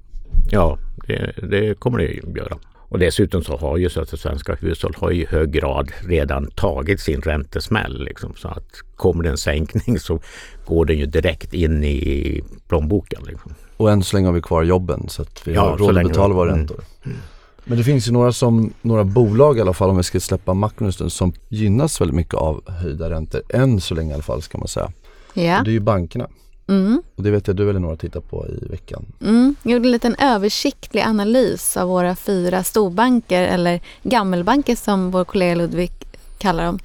ja 0.50 0.78
det, 1.06 1.32
det 1.50 1.78
kommer 1.78 1.99
det 1.99 2.04
ju 2.04 2.22
göra. 2.37 2.58
Och 2.92 2.99
dessutom 2.99 3.42
så 3.42 3.56
har 3.56 3.76
ju 3.76 3.90
så 3.90 4.00
att 4.00 4.20
svenska 4.20 4.54
hushåll 4.54 4.94
har 4.96 5.11
i 5.11 5.26
hög 5.26 5.50
grad 5.50 5.90
redan 6.00 6.50
tagit 6.50 7.00
sin 7.00 7.20
räntesmäll. 7.20 8.04
Liksom, 8.04 8.34
så 8.37 8.49
att 8.49 8.82
kommer 8.96 9.22
det 9.22 9.30
en 9.30 9.38
sänkning 9.38 9.99
så 9.99 10.20
går 10.66 10.84
den 10.84 10.99
ju 10.99 11.06
direkt 11.06 11.54
in 11.54 11.84
i 11.84 12.42
plånboken. 12.68 13.22
Liksom. 13.26 13.54
Och 13.76 13.90
än 13.90 14.02
så 14.02 14.16
länge 14.16 14.28
har 14.28 14.32
vi 14.32 14.42
kvar 14.42 14.62
jobben 14.62 15.08
så 15.08 15.22
att 15.22 15.46
vi 15.46 15.54
ja, 15.54 15.61
har 15.61 15.78
råd 15.78 15.99
att 15.99 16.08
betala 16.08 16.34
våra 16.34 16.49
mm. 16.49 16.58
räntor. 16.58 16.84
Mm. 17.04 17.16
Men 17.64 17.78
det 17.78 17.84
finns 17.84 18.08
ju 18.08 18.12
några, 18.12 18.32
som, 18.32 18.72
några 18.82 19.04
bolag 19.04 19.58
i 19.58 19.61
alla 19.61 19.72
fall 19.72 19.90
om 19.90 19.96
vi 19.96 20.02
ska 20.02 20.20
släppa 20.20 20.54
makron 20.54 20.87
en 20.87 20.92
stund 20.92 21.12
som 21.12 21.32
gynnas 21.49 22.00
väldigt 22.00 22.16
mycket 22.16 22.34
av 22.34 22.70
höjda 22.70 23.11
räntor. 23.11 23.42
Än 23.49 23.80
så 23.80 23.94
länge 23.94 24.11
i 24.11 24.14
alla 24.14 24.22
fall 24.22 24.42
ska 24.42 24.58
man 24.58 24.68
säga. 24.68 24.92
Ja. 25.34 25.58
Och 25.58 25.64
det 25.64 25.70
är 25.70 25.72
ju 25.72 25.80
bankerna. 25.80 26.28
Mm. 26.73 27.02
Och 27.17 27.23
det 27.23 27.31
vet 27.31 27.47
jag 27.47 27.57
du 27.57 27.71
eller 27.71 27.81
några 27.81 27.97
tittar 27.97 28.21
på 28.21 28.47
i 28.47 28.67
veckan. 28.67 29.07
Mm. 29.21 29.55
Jag 29.62 29.73
gjorde 29.73 29.88
en 29.88 29.93
liten 29.93 30.17
översiktlig 30.19 31.00
analys 31.00 31.76
av 31.76 31.88
våra 31.88 32.17
fyra 32.17 32.64
storbanker 32.64 33.43
eller 33.43 33.81
gammelbanker 34.02 34.76
som 34.76 35.11
vår 35.11 35.25
kollega 35.25 35.55
Ludvig 35.55 35.93
kallar 36.38 36.64
dem 36.64 36.79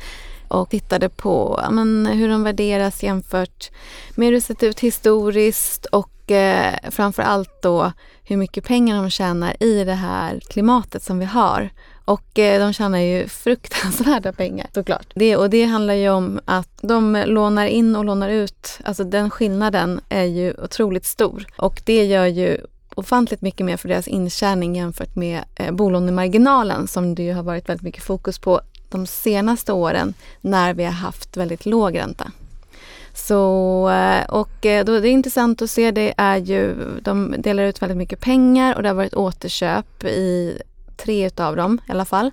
och 0.48 0.70
tittade 0.70 1.10
på 1.10 1.62
men, 1.72 2.06
hur 2.06 2.30
de 2.30 2.44
värderas 2.44 3.04
jämfört 3.04 3.72
med 4.16 4.26
hur 4.26 4.34
det 4.34 4.42
sett 4.42 4.64
ut 4.64 4.80
historiskt 4.80 5.86
och 5.86 6.32
eh, 6.32 6.74
framför 6.92 7.24
allt 7.24 7.62
då 7.62 7.92
hur 8.24 8.38
mycket 8.38 8.64
pengar 8.64 9.02
de 9.02 9.10
tjänar 9.10 9.64
i 9.64 9.84
det 9.84 9.94
här 9.94 10.40
klimatet 10.50 11.04
som 11.04 11.20
vi 11.20 11.26
har. 11.26 11.70
Och 12.08 12.40
eh, 12.40 12.60
de 12.60 12.74
tjänar 12.74 13.00
ju 13.00 13.28
fruktansvärda 13.28 14.34
pengar 14.34 14.68
såklart. 14.74 15.08
Det, 15.16 15.38
och 15.38 15.50
det 15.50 15.64
handlar 15.64 15.94
ju 15.94 16.10
om 16.10 16.40
att 16.46 16.80
de 16.82 17.24
lånar 17.28 17.66
in 17.66 17.96
och 17.96 18.06
lånar 18.06 18.30
ut. 18.30 18.80
Alltså 18.84 19.04
den 19.04 19.30
skillnaden 19.30 20.02
är 20.10 20.24
ju 20.24 20.54
otroligt 20.64 21.06
stor. 21.06 21.46
Och 21.58 21.82
det 21.86 22.06
gör 22.06 22.26
ju 22.26 22.58
ofantligt 22.96 23.42
mycket 23.42 23.66
mer 23.66 23.78
för 23.78 23.90
deras 23.90 24.08
intjäning 24.08 24.76
jämfört 24.76 25.16
med 25.16 25.44
eh, 25.56 25.72
bolånemarginalen 25.72 26.88
som 26.88 27.16
det 27.16 27.24
ju 27.24 27.34
har 27.34 27.44
varit 27.44 27.70
väldigt 27.70 27.84
mycket 27.84 28.04
fokus 28.04 28.40
på 28.40 28.62
de 28.90 29.08
senaste 29.08 29.74
åren 29.74 30.14
när 30.42 30.74
vi 30.74 30.84
har 30.84 30.92
haft 30.92 31.38
väldigt 31.38 31.66
låg 31.66 31.98
ränta. 31.98 32.32
Så, 33.14 33.90
eh, 33.90 34.30
och 34.30 34.66
eh, 34.66 34.86
då 34.86 35.00
det 35.00 35.10
är 35.10 35.12
intressant 35.12 35.62
att 35.62 35.70
se 35.70 35.92
det 35.92 36.14
är 36.18 36.38
ju, 36.38 36.76
de 37.02 37.36
delar 37.38 37.64
ut 37.64 37.82
väldigt 37.82 37.98
mycket 37.98 38.20
pengar 38.20 38.76
och 38.76 38.84
det 38.84 38.90
har 38.90 38.96
varit 38.96 39.14
återköp 39.14 40.04
i 40.04 40.62
tre 40.98 41.26
utav 41.26 41.56
dem 41.56 41.80
i 41.88 41.92
alla 41.92 42.06
fall. 42.06 42.32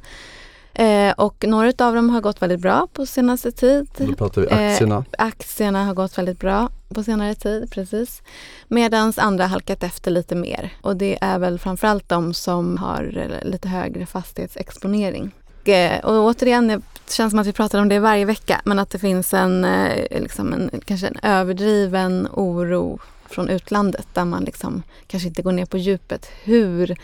Eh, 0.74 1.12
och 1.12 1.44
några 1.48 1.86
av 1.86 1.94
dem 1.94 2.10
har 2.10 2.20
gått 2.20 2.42
väldigt 2.42 2.60
bra 2.60 2.88
på 2.92 3.06
senaste 3.06 3.52
tid. 3.52 3.88
Då 3.96 4.14
pratar 4.14 4.40
vi 4.40 4.48
aktierna. 4.48 4.96
Eh, 4.96 5.26
aktierna 5.26 5.84
har 5.84 5.94
gått 5.94 6.18
väldigt 6.18 6.38
bra 6.38 6.68
på 6.88 7.02
senare 7.02 7.34
tid, 7.34 7.70
precis. 7.70 8.22
Medan 8.68 9.12
andra 9.16 9.46
halkat 9.46 9.82
efter 9.82 10.10
lite 10.10 10.34
mer. 10.34 10.72
Och 10.82 10.96
det 10.96 11.18
är 11.20 11.38
väl 11.38 11.58
framförallt 11.58 12.08
de 12.08 12.34
som 12.34 12.76
har 12.76 13.30
lite 13.42 13.68
högre 13.68 14.06
fastighetsexponering. 14.06 15.32
Eh, 15.64 16.04
och 16.04 16.24
återigen, 16.24 16.68
det 16.68 16.80
känns 17.12 17.30
som 17.30 17.38
att 17.38 17.46
vi 17.46 17.52
pratar 17.52 17.80
om 17.80 17.88
det 17.88 17.98
varje 17.98 18.24
vecka, 18.24 18.60
men 18.64 18.78
att 18.78 18.90
det 18.90 18.98
finns 18.98 19.34
en, 19.34 19.64
eh, 19.64 20.20
liksom 20.20 20.52
en 20.52 20.70
kanske 20.84 21.06
en 21.06 21.18
överdriven 21.22 22.28
oro 22.32 22.98
från 23.34 23.48
utlandet 23.48 24.06
där 24.12 24.24
man 24.24 24.44
liksom 24.44 24.82
kanske 25.06 25.28
inte 25.28 25.42
går 25.42 25.52
ner 25.52 25.66
på 25.66 25.78
djupet 25.78 26.26
hur 26.44 26.96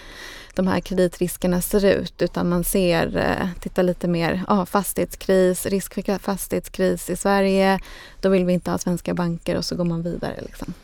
de 0.55 0.67
här 0.67 0.81
kreditriskerna 0.81 1.61
ser 1.61 1.85
ut 1.85 2.23
utan 2.23 2.49
man 2.49 2.65
ser, 2.65 3.17
eh, 3.17 3.61
tittar 3.61 3.83
lite 3.83 4.09
mer, 4.09 4.43
ja, 4.49 4.67
fastighetskris, 4.67 5.67
risk 5.67 5.95
för 5.95 6.19
fastighetskris 6.19 7.11
i 7.11 7.17
Sverige, 7.17 7.79
då 8.21 8.29
vill 8.29 8.45
vi 8.45 8.53
inte 8.53 8.71
ha 8.71 8.79
svenska 8.79 9.15
banker 9.15 9.57
och 9.57 9.65
så 9.65 9.77
går 9.77 9.85
man 9.85 10.03
vidare. 10.03 10.41
Liksom. 10.43 10.75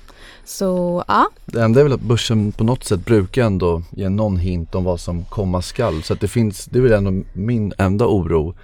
Så 0.45 1.05
ja. 1.09 1.29
Det 1.45 1.62
enda 1.62 1.81
är 1.81 1.85
väl 1.85 1.93
att 1.93 2.00
börsen 2.00 2.53
på 2.53 2.65
något 2.65 2.85
sätt 2.85 3.05
brukar 3.05 3.43
ändå 3.43 3.83
ge 3.91 4.09
någon 4.09 4.37
hint 4.37 4.75
om 4.75 4.85
vad 4.85 5.00
som 5.00 5.25
komma 5.25 5.62
skall. 5.62 6.03
Så 6.03 6.12
att 6.12 6.21
det 6.21 6.29
finns, 6.29 6.65
det 6.65 6.79
är 6.79 6.83
väl 6.83 6.93
ändå 6.93 7.23
min 7.33 7.73
enda 7.79 8.07
oro 8.07 8.55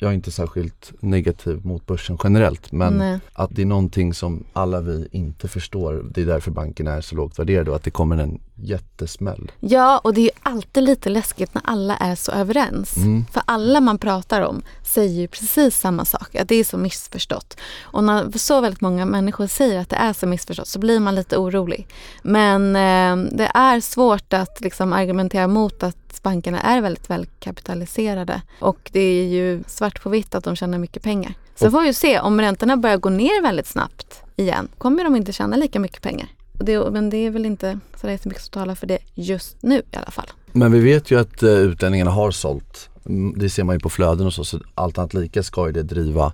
jag 0.00 0.10
är 0.10 0.14
inte 0.14 0.30
särskilt 0.30 0.92
negativ 1.00 1.66
mot 1.66 1.86
börsen 1.86 2.18
generellt 2.24 2.72
men 2.72 2.98
Nej. 2.98 3.20
att 3.32 3.50
det 3.52 3.62
är 3.62 3.66
någonting 3.66 4.14
som 4.14 4.44
alla 4.52 4.80
vi 4.80 5.08
inte 5.12 5.48
förstår. 5.48 6.06
Det 6.10 6.22
är 6.22 6.26
därför 6.26 6.50
bankerna 6.50 6.92
är 6.92 7.00
så 7.00 7.16
lågt 7.16 7.38
värderade 7.38 7.70
och 7.70 7.76
att 7.76 7.82
det 7.84 7.90
kommer 7.90 8.16
en 8.16 8.40
jättesmäll. 8.60 9.52
Ja 9.60 9.98
och 9.98 10.14
det 10.14 10.20
är 10.20 10.24
ju 10.24 10.30
alltid 10.42 10.82
lite 10.82 11.08
läskigt 11.08 11.54
när 11.54 11.62
alla 11.66 11.96
är 11.96 12.14
så 12.14 12.32
överens. 12.32 12.96
Mm. 12.96 13.24
För 13.32 13.42
alla 13.46 13.80
man 13.80 13.98
pratar 13.98 14.40
om 14.40 14.62
säger 14.84 15.20
ju 15.20 15.28
precis 15.28 15.80
samma 15.80 16.04
sak, 16.04 16.34
att 16.34 16.48
det 16.48 16.54
är 16.54 16.64
så 16.64 16.78
missförstått. 16.78 17.56
Och 17.82 18.04
när 18.04 18.38
så 18.38 18.60
väldigt 18.60 18.80
många 18.80 19.06
människor 19.06 19.46
säger 19.46 19.80
att 19.80 19.88
det 19.88 19.96
är 19.96 20.12
så 20.12 20.26
missförstått 20.26 20.68
så 20.68 20.78
blir 20.78 21.00
man 21.00 21.14
lite 21.14 21.36
orolig. 21.36 21.86
Men 22.22 22.76
eh, 22.76 23.36
det 23.36 23.50
är 23.54 23.80
svårt 23.80 24.32
att 24.32 24.60
liksom 24.60 24.92
argumentera 24.92 25.46
mot 25.46 25.82
att 25.82 26.22
bankerna 26.22 26.60
är 26.60 26.80
väldigt 26.80 27.10
välkapitaliserade. 27.10 28.42
Och 28.60 28.90
det 28.92 29.00
är 29.00 29.24
ju 29.24 29.64
svart 29.66 30.02
på 30.02 30.08
vitt 30.08 30.34
att 30.34 30.44
de 30.44 30.56
tjänar 30.56 30.78
mycket 30.78 31.02
pengar. 31.02 31.34
Sen 31.54 31.70
får 31.70 31.80
vi 31.80 31.86
ju 31.86 31.92
se, 31.92 32.20
om 32.20 32.40
räntorna 32.40 32.76
börjar 32.76 32.96
gå 32.96 33.08
ner 33.08 33.42
väldigt 33.42 33.66
snabbt 33.66 34.22
igen, 34.36 34.68
kommer 34.78 35.04
de 35.04 35.16
inte 35.16 35.32
tjäna 35.32 35.56
lika 35.56 35.80
mycket 35.80 36.02
pengar. 36.02 36.28
Det, 36.58 36.90
men 36.90 37.10
det 37.10 37.16
är 37.16 37.30
väl 37.30 37.46
inte 37.46 37.78
så 37.96 38.06
det 38.06 38.12
är 38.12 38.18
så 38.18 38.28
mycket 38.28 38.42
som 38.42 38.50
talar 38.50 38.74
för 38.74 38.86
det 38.86 38.98
just 39.14 39.56
nu 39.62 39.78
i 39.78 39.96
alla 39.96 40.10
fall. 40.10 40.26
Men 40.52 40.72
vi 40.72 40.80
vet 40.80 41.10
ju 41.10 41.20
att 41.20 41.42
uh, 41.42 41.50
utlänningarna 41.50 42.10
har 42.10 42.30
sålt. 42.30 42.90
Mm, 43.06 43.38
det 43.38 43.50
ser 43.50 43.64
man 43.64 43.76
ju 43.76 43.80
på 43.80 43.88
flöden 43.88 44.26
och 44.26 44.32
så, 44.32 44.44
så 44.44 44.60
allt 44.74 44.98
annat 44.98 45.14
lika 45.14 45.42
ska 45.42 45.66
ju 45.66 45.72
det 45.72 45.82
driva 45.82 46.32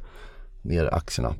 ner 0.62 0.94
aktierna. 0.94 1.34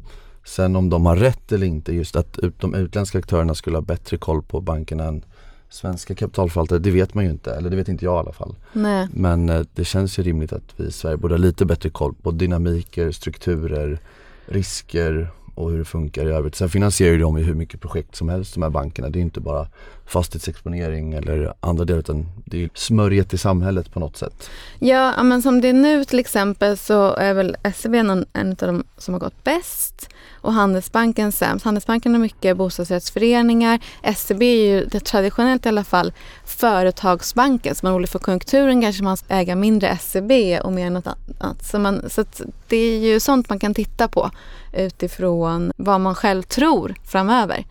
Sen 0.45 0.76
om 0.76 0.91
de 0.91 1.07
har 1.07 1.17
rätt 1.17 1.53
eller 1.53 1.67
inte, 1.67 1.93
just 1.93 2.17
att 2.17 2.38
de 2.61 2.75
utländska 2.75 3.19
aktörerna 3.19 3.55
skulle 3.55 3.76
ha 3.76 3.83
bättre 3.83 4.17
koll 4.17 4.43
på 4.43 4.61
bankerna 4.61 5.05
än 5.05 5.25
svenska 5.69 6.14
kapitalförvaltare, 6.14 6.79
det 6.79 6.91
vet 6.91 7.14
man 7.14 7.25
ju 7.25 7.31
inte, 7.31 7.55
eller 7.55 7.71
det 7.71 7.76
vet 7.76 7.88
inte 7.88 8.05
jag 8.05 8.17
i 8.17 8.19
alla 8.19 8.33
fall. 8.33 8.57
Nej. 8.73 9.09
Men 9.12 9.49
eh, 9.49 9.62
det 9.75 9.85
känns 9.85 10.19
ju 10.19 10.23
rimligt 10.23 10.53
att 10.53 10.75
vi 10.76 10.85
i 10.85 10.93
Sverige 10.93 11.17
borde 11.17 11.35
ha 11.35 11.38
lite 11.38 11.64
bättre 11.64 11.91
koll 11.91 12.14
på 12.14 12.31
dynamiker, 12.31 13.12
strukturer, 13.12 13.99
risker 14.47 15.31
och 15.54 15.70
hur 15.70 15.78
det 15.78 15.84
funkar 15.84 16.26
i 16.26 16.30
övrigt. 16.30 16.54
Sen 16.54 16.68
finansierar 16.68 17.12
ju 17.12 17.18
de 17.18 17.38
ju 17.38 17.44
hur 17.44 17.54
mycket 17.54 17.80
projekt 17.80 18.14
som 18.14 18.28
helst 18.28 18.54
de 18.54 18.62
här 18.62 18.70
bankerna. 18.70 19.08
Det 19.08 19.18
är 19.18 19.20
inte 19.20 19.40
bara 19.40 19.68
fastighetsexponering 20.06 21.12
eller 21.12 21.54
andra 21.61 21.84
delar 21.84 22.00
utan 22.00 22.26
det 22.44 22.64
är 22.64 22.70
smörjet 22.75 23.34
i 23.34 23.38
samhället 23.38 23.92
på 23.92 24.00
något 24.00 24.16
sätt. 24.16 24.50
Ja, 24.78 25.23
men 25.23 25.42
som 25.42 25.61
det 25.61 25.68
är 25.68 25.73
nu 25.73 26.04
till 26.04 26.18
exempel 26.18 26.76
så 26.76 27.14
är 27.14 27.34
väl 27.34 27.56
SEB 27.75 27.94
en, 27.94 28.26
en 28.32 28.50
av 28.50 28.56
de 28.56 28.84
som 28.99 29.14
har 29.14 29.20
gått 29.20 29.44
bäst 29.44 30.08
och 30.44 30.52
Handelsbanken 30.52 31.32
sämst. 31.32 31.64
Handelsbanken 31.64 32.12
har 32.12 32.18
mycket 32.18 32.56
bostadsrättsföreningar. 32.56 33.80
SEB 34.16 34.42
är 34.42 34.66
ju 34.66 34.84
det 34.84 35.00
traditionellt 35.00 35.66
i 35.66 35.68
alla 35.68 35.84
fall 35.84 36.12
företagsbanken. 36.44 37.75
Så 37.75 37.87
man 37.87 37.92
orolig 37.94 38.08
för 38.08 38.18
konjunkturen 38.18 38.82
kanske 38.82 39.02
man 39.02 39.16
ska 39.16 39.34
äga 39.34 39.56
mindre 39.56 39.99
SEB 39.99 40.32
och 40.62 40.73
mer 40.73 40.90
något 40.90 41.06
annat. 41.06 41.64
Så, 41.64 41.78
man, 41.78 42.11
så 42.11 42.25
det 42.68 42.76
är 42.76 42.99
ju 42.99 43.20
sånt 43.20 43.49
man 43.49 43.58
kan 43.58 43.75
titta 43.75 44.08
på 44.08 44.30
utifrån 44.73 45.73
vad 45.76 46.00
man 46.00 46.14
själv 46.14 46.42
tror 46.42 46.94
framöver. 47.04 47.64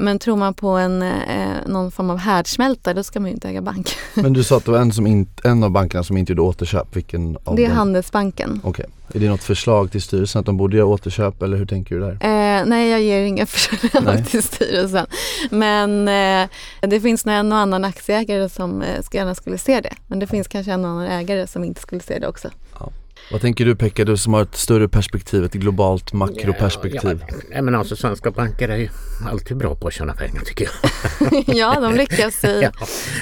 Men 0.00 0.18
tror 0.18 0.36
man 0.36 0.54
på 0.54 0.68
en, 0.68 1.02
eh, 1.02 1.56
någon 1.66 1.90
form 1.90 2.10
av 2.10 2.18
härdsmälta 2.18 2.94
då 2.94 3.02
ska 3.02 3.20
man 3.20 3.28
ju 3.28 3.34
inte 3.34 3.48
äga 3.48 3.62
bank. 3.62 3.96
Men 4.14 4.32
du 4.32 4.44
sa 4.44 4.56
att 4.56 4.64
det 4.64 4.70
var 4.70 4.78
en, 4.78 4.92
som 4.92 5.06
in, 5.06 5.28
en 5.44 5.64
av 5.64 5.70
bankerna 5.70 6.04
som 6.04 6.16
inte 6.16 6.32
gjorde 6.32 6.42
återköp. 6.42 6.96
Vilken 6.96 7.36
av 7.44 7.56
det 7.56 7.64
är 7.64 7.68
dem? 7.68 7.76
Handelsbanken. 7.76 8.60
Okej. 8.64 8.70
Okay. 8.70 8.86
Är 9.14 9.20
det 9.20 9.28
något 9.30 9.42
förslag 9.42 9.90
till 9.92 10.02
styrelsen 10.02 10.40
att 10.40 10.46
de 10.46 10.56
borde 10.56 10.76
göra 10.76 10.86
återköp 10.86 11.42
eller 11.42 11.56
hur 11.56 11.66
tänker 11.66 11.94
du 11.94 12.00
där? 12.00 12.12
Eh, 12.12 12.66
nej, 12.66 12.90
jag 12.90 13.02
ger 13.02 13.22
inga 13.22 13.46
förslag 13.46 14.26
till 14.26 14.42
styrelsen. 14.42 15.06
Men 15.50 16.08
eh, 16.08 16.48
det 16.80 17.00
finns 17.00 17.24
nog 17.24 17.34
en 17.34 17.52
och 17.52 17.58
annan 17.58 17.84
aktieägare 17.84 18.48
som 18.48 18.82
eh, 18.82 19.00
gärna 19.12 19.34
skulle 19.34 19.58
se 19.58 19.80
det. 19.80 19.94
Men 20.06 20.18
det 20.18 20.26
finns 20.26 20.48
kanske 20.48 20.72
en 20.72 20.84
och 20.84 20.90
annan 20.90 21.06
ägare 21.06 21.46
som 21.46 21.64
inte 21.64 21.80
skulle 21.80 22.00
se 22.00 22.18
det 22.18 22.28
också. 22.28 22.48
Ja. 22.80 22.92
Vad 23.32 23.40
tänker 23.40 23.64
du 23.64 23.76
Pekka, 23.76 24.04
du 24.04 24.16
som 24.16 24.34
har 24.34 24.42
ett 24.42 24.56
större 24.56 24.88
perspektiv, 24.88 25.44
ett 25.44 25.52
globalt 25.52 26.12
makroperspektiv? 26.12 27.24
Ja, 27.28 27.36
ja, 27.54 27.62
men 27.62 27.74
alltså 27.74 27.96
svenska 27.96 28.30
banker 28.30 28.68
är 28.68 28.76
ju 28.76 28.88
alltid 29.30 29.56
bra 29.56 29.74
på 29.74 29.86
att 29.86 29.94
tjäna 29.94 30.12
pengar 30.14 30.40
tycker 30.40 30.64
jag. 30.64 31.44
ja, 31.56 31.80
de 31.80 31.94
lyckas 31.94 32.44
i, 32.44 32.60
ja. 32.62 32.70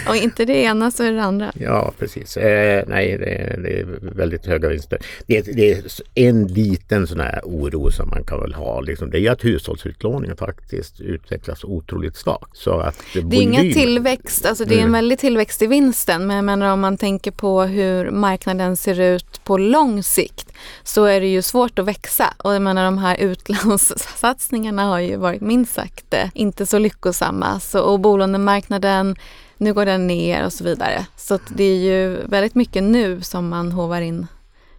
och 0.09 0.17
inte 0.17 0.45
det 0.45 0.57
ena 0.57 0.91
så 0.91 1.05
är 1.05 1.13
det 1.13 1.23
andra. 1.23 1.53
Ja, 1.55 1.93
precis. 1.99 2.37
Eh, 2.37 2.85
nej, 2.87 3.19
det, 3.19 3.61
det, 3.63 3.81
är 3.81 3.99
väldigt 4.01 4.47
höga 4.47 4.69
vinster. 4.69 4.99
Det, 5.27 5.41
det, 5.41 5.73
är 5.73 5.83
en 6.15 6.47
liten 6.47 7.07
sån 7.07 7.21
här 7.21 7.41
oro 7.45 7.91
som 7.91 8.09
man 8.09 8.25
kan 8.25 8.41
väl 8.41 8.55
ha. 8.55 8.81
Liksom, 8.81 9.11
det 9.11 9.21
är 9.21 9.31
att 9.31 9.45
hushållsutlåningen 9.45 10.37
faktiskt 10.37 11.01
utvecklas 11.01 11.65
otroligt 11.65 12.17
svagt. 12.17 12.57
Så 12.57 12.79
att 12.81 12.97
det 13.13 13.37
är 13.37 13.43
ingen 13.43 13.73
tillväxt, 13.73 14.47
alltså 14.47 14.65
det 14.65 14.81
är 14.81 14.83
en 14.83 14.93
väldig 14.93 15.19
tillväxt 15.19 15.63
i 15.63 15.67
vinsten. 15.67 16.27
Men 16.27 16.37
jag 16.37 16.45
menar 16.45 16.73
om 16.73 16.81
man 16.81 16.97
tänker 16.97 17.31
på 17.31 17.63
hur 17.63 18.11
marknaden 18.11 18.77
ser 18.77 19.01
ut 19.01 19.45
på 19.45 19.59
lång 19.59 19.88
sikt 20.03 20.53
så 20.83 21.05
är 21.05 21.21
det 21.21 21.27
ju 21.27 21.43
svårt 21.43 21.79
att 21.79 21.85
växa. 21.85 22.35
Och 22.39 22.55
jag 22.55 22.63
menar 22.63 22.85
de 22.85 22.99
här 22.99 23.17
utlandssatsningarna 23.17 24.83
har 24.83 24.99
ju 24.99 25.17
varit 25.17 25.41
minst 25.41 25.75
sagt 25.75 26.15
eh, 26.15 26.29
inte 26.35 26.67
så 26.67 26.79
lyckosamma. 26.79 27.61
Så, 27.61 27.81
och 27.81 28.01
bolånemarknaden, 28.01 29.17
nu 29.57 29.75
går 29.75 29.85
den 29.85 30.07
ner 30.07 30.45
och 30.45 30.53
så 30.53 30.65
vidare. 30.65 31.07
Så 31.17 31.39
det 31.49 31.65
är 31.65 31.79
ju 31.79 32.27
väldigt 32.27 32.55
mycket 32.55 32.83
nu 32.83 33.21
som 33.21 33.49
man 33.49 33.73
hovar 33.73 34.01
in 34.01 34.27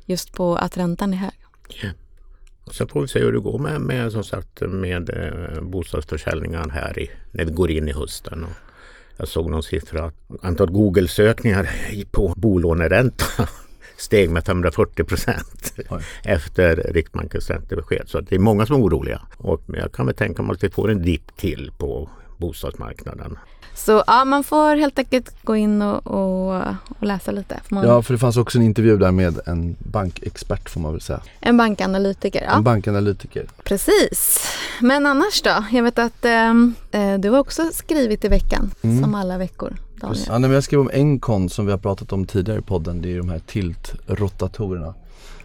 just 0.06 0.34
på 0.34 0.56
att 0.56 0.78
räntan 0.78 1.14
är 1.14 1.18
hög. 1.18 1.32
Yeah. 1.84 1.96
Och 2.70 2.76
sen 2.76 2.88
får 2.88 3.02
vi 3.02 3.08
se 3.08 3.20
hur 3.20 3.34
det 3.34 3.40
går 3.40 3.60
med, 3.60 3.82
med, 3.82 4.12
som 4.12 4.24
sagt, 4.24 4.62
med 4.62 5.10
eh, 5.10 6.72
här 6.72 7.00
i, 7.00 7.10
när 7.32 7.46
vi 7.46 7.52
går 7.52 7.72
in 7.72 7.88
i 7.88 7.92
hösten. 7.92 8.44
Och 8.44 8.50
jag 9.18 9.28
såg 9.28 9.50
någon 9.50 9.64
siffra 9.64 10.06
att 10.06 10.16
antalet 10.42 10.74
Google-sökningar 10.74 11.70
på 12.12 12.34
bolåneränta 12.38 13.26
steg 14.02 14.30
med 14.30 14.46
540 14.46 15.04
procent 15.04 15.74
efter 16.24 16.76
Riksbankens 16.76 17.50
räntebesked. 17.50 18.04
Så 18.10 18.22
det 18.22 18.36
är 18.36 18.40
många 18.40 18.66
som 18.66 18.76
är 18.76 18.80
oroliga. 18.80 19.22
Och 19.38 19.62
jag 19.68 19.92
kan 19.92 20.06
väl 20.06 20.16
tänka 20.16 20.44
mig 20.44 20.54
att 20.54 20.64
vi 20.64 20.70
får 20.70 20.92
en 20.92 21.02
dipp 21.02 21.38
till 21.38 21.72
på 21.78 22.10
bostadsmarknaden. 22.38 23.38
Så 23.86 24.04
ja, 24.08 24.26
man 24.26 24.44
får 24.44 24.76
helt 24.76 25.00
enkelt 25.00 25.36
gå 25.44 25.56
in 25.56 25.82
och, 25.82 26.08
och, 26.08 26.62
och 27.00 27.04
läsa 27.04 27.32
lite. 27.32 27.60
Man... 27.70 27.88
Ja, 27.88 28.02
för 28.02 28.14
det 28.14 28.18
fanns 28.18 28.38
också 28.38 28.58
en 28.58 28.64
intervju 28.64 28.98
där 28.98 29.12
med 29.12 29.40
en 29.46 29.76
bankexpert 29.80 30.70
får 30.70 30.82
man 30.82 30.92
väl 30.92 31.02
säga. 31.02 31.22
En 31.40 31.58
bankanalytiker, 31.58 32.44
ja. 32.44 32.58
En 32.58 32.64
bankanalytiker. 32.64 33.48
Precis. 33.64 34.48
Men 34.82 35.06
annars 35.06 35.42
då? 35.42 35.64
Jag 35.72 35.84
vet 35.84 36.00
att 36.00 36.26
ehm, 36.26 36.74
eh, 36.92 37.18
du 37.18 37.30
har 37.30 37.40
också 37.40 37.64
skrivit 37.74 38.26
i 38.26 38.28
veckan, 38.28 38.72
mm. 38.82 39.04
som 39.04 39.16
alla 39.16 39.38
veckor. 39.38 39.76
Daniel. 39.96 40.26
Ja, 40.28 40.38
nej, 40.38 40.52
jag 40.52 40.64
skrev 40.64 40.80
om 40.80 40.90
Encon 40.94 41.50
som 41.50 41.66
vi 41.66 41.72
har 41.72 41.80
pratat 41.80 42.14
om 42.14 42.26
tidigare 42.26 42.60
i 42.60 42.62
podden. 42.62 43.02
Det 43.02 43.14
är 43.14 43.18
de 43.18 43.30
här 43.30 43.40
tiltrotatorerna 43.40 44.94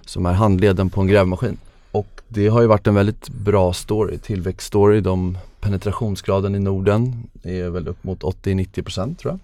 som 0.06 0.26
är 0.26 0.32
handleden 0.32 0.90
på 0.90 1.00
en 1.00 1.06
grävmaskin. 1.06 1.58
Och 1.90 2.20
det 2.28 2.48
har 2.48 2.60
ju 2.60 2.66
varit 2.66 2.86
en 2.86 2.94
väldigt 2.94 3.28
bra 3.28 3.72
story, 3.72 4.18
tillväxtstory. 4.18 5.00
De, 5.00 5.38
penetrationsgraden 5.64 6.54
i 6.54 6.59
Norden 6.59 7.28
är 7.42 7.68
väl 7.71 7.88
upp 7.88 8.04
mot 8.04 8.23
80-90% 8.23 9.16
tror 9.16 9.38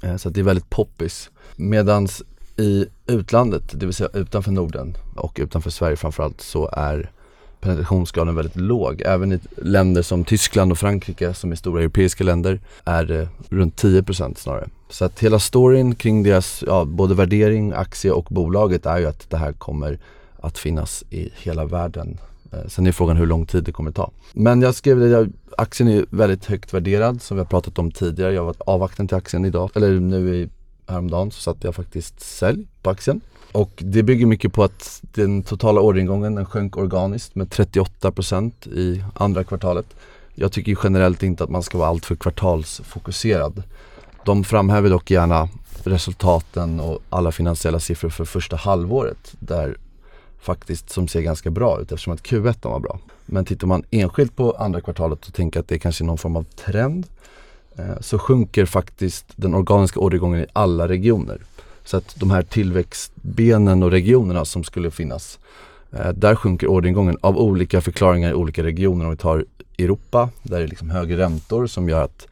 jag. 0.00 0.10
Eh, 0.10 0.16
så 0.16 0.30
det 0.30 0.40
är 0.40 0.44
väldigt 0.44 0.70
poppis. 0.70 1.30
Medans 1.56 2.22
I 2.56 2.86
utlandet, 3.06 3.62
det 3.72 3.86
vill 3.86 3.94
säga 3.94 4.08
utanför 4.14 4.52
Norden 4.52 4.96
och 5.16 5.38
utanför 5.42 5.70
Sverige 5.70 5.96
framförallt 5.96 6.40
så 6.40 6.70
är 6.72 7.10
penetrationsgraden 7.60 8.34
väldigt 8.34 8.56
låg. 8.56 9.02
Även 9.06 9.32
i 9.32 9.38
länder 9.56 10.02
som 10.02 10.24
Tyskland 10.24 10.72
och 10.72 10.78
Frankrike 10.78 11.34
som 11.34 11.52
är 11.52 11.56
stora 11.56 11.80
europeiska 11.80 12.24
länder 12.24 12.60
är 12.84 13.04
det 13.04 13.28
runt 13.48 13.82
10% 13.82 14.34
snarare. 14.34 14.68
Så 14.88 15.04
att 15.04 15.20
hela 15.20 15.38
storyn 15.38 15.94
kring 15.94 16.22
deras, 16.22 16.64
ja, 16.66 16.84
både 16.84 17.14
värdering, 17.14 17.72
aktie 17.72 18.12
och 18.12 18.26
bolaget 18.30 18.86
är 18.86 18.98
ju 18.98 19.06
att 19.06 19.30
det 19.30 19.36
här 19.36 19.52
kommer 19.52 19.98
att 20.40 20.58
finnas 20.58 21.04
i 21.10 21.30
hela 21.36 21.64
världen. 21.64 22.18
Eh, 22.52 22.58
Sen 22.68 22.86
är 22.86 22.92
frågan 22.92 23.16
hur 23.16 23.26
lång 23.26 23.46
tid 23.46 23.64
det 23.64 23.72
kommer 23.72 23.90
ta. 23.90 24.10
Men 24.32 24.62
jag 24.62 24.74
skrev 24.74 24.98
det, 25.00 25.28
aktien 25.58 25.88
är 25.88 26.04
väldigt 26.10 26.44
högt 26.44 26.74
värderad 26.74 27.22
som 27.22 27.36
vi 27.36 27.40
har 27.40 27.46
pratat 27.46 27.78
om 27.78 27.90
tidigare. 27.90 28.32
Jag 28.32 28.44
var 28.44 28.54
avvaktande 28.58 29.08
till 29.08 29.16
aktien 29.16 29.44
idag, 29.44 29.70
eller 29.74 30.00
nu 30.00 30.36
i 30.36 30.48
häromdagen 30.86 31.30
så 31.30 31.40
satte 31.40 31.66
jag 31.66 31.74
faktiskt 31.74 32.20
sälj 32.20 32.66
på 32.82 32.90
aktien. 32.90 33.20
Och 33.52 33.70
det 33.76 34.02
bygger 34.02 34.26
mycket 34.26 34.52
på 34.52 34.64
att 34.64 35.02
den 35.14 35.42
totala 35.42 35.80
orderingången 35.80 36.34
den 36.34 36.46
sjönk 36.46 36.76
organiskt 36.76 37.34
med 37.34 37.48
38% 37.48 38.68
i 38.68 39.04
andra 39.14 39.44
kvartalet. 39.44 39.86
Jag 40.34 40.52
tycker 40.52 40.78
generellt 40.84 41.22
inte 41.22 41.44
att 41.44 41.50
man 41.50 41.62
ska 41.62 41.78
vara 41.78 41.88
alltför 41.88 42.16
kvartalsfokuserad. 42.16 43.62
De 44.24 44.44
framhäver 44.44 44.90
dock 44.90 45.10
gärna 45.10 45.48
resultaten 45.84 46.80
och 46.80 46.98
alla 47.10 47.32
finansiella 47.32 47.80
siffror 47.80 48.10
för 48.10 48.24
första 48.24 48.56
halvåret 48.56 49.34
där 49.38 49.76
faktiskt 50.40 50.90
som 50.90 51.08
ser 51.08 51.20
ganska 51.20 51.50
bra 51.50 51.80
ut 51.80 51.92
eftersom 51.92 52.12
att 52.12 52.22
Q1 52.22 52.68
var 52.68 52.80
bra. 52.80 52.98
Men 53.26 53.44
tittar 53.44 53.66
man 53.66 53.84
enskilt 53.90 54.36
på 54.36 54.52
andra 54.52 54.80
kvartalet 54.80 55.26
och 55.26 55.34
tänker 55.34 55.60
att 55.60 55.68
det 55.68 55.74
är 55.74 55.78
kanske 55.78 56.04
är 56.04 56.06
någon 56.06 56.18
form 56.18 56.36
av 56.36 56.42
trend 56.42 57.06
eh, 57.76 58.00
så 58.00 58.18
sjunker 58.18 58.64
faktiskt 58.64 59.26
den 59.36 59.54
organiska 59.54 60.00
orderingången 60.00 60.40
i 60.40 60.46
alla 60.52 60.88
regioner. 60.88 61.40
Så 61.84 61.96
att 61.96 62.14
de 62.16 62.30
här 62.30 62.42
tillväxtbenen 62.42 63.82
och 63.82 63.90
regionerna 63.90 64.44
som 64.44 64.64
skulle 64.64 64.90
finnas, 64.90 65.38
eh, 65.92 66.08
där 66.08 66.34
sjunker 66.34 66.66
orderingången 66.66 67.16
av 67.20 67.38
olika 67.38 67.80
förklaringar 67.80 68.30
i 68.30 68.34
olika 68.34 68.62
regioner. 68.62 69.04
Om 69.04 69.10
vi 69.10 69.16
tar 69.16 69.44
Europa, 69.78 70.30
där 70.42 70.58
det 70.58 70.64
är 70.64 70.68
liksom 70.68 70.90
högre 70.90 71.18
räntor 71.18 71.66
som 71.66 71.88
gör 71.88 72.04
att 72.04 72.26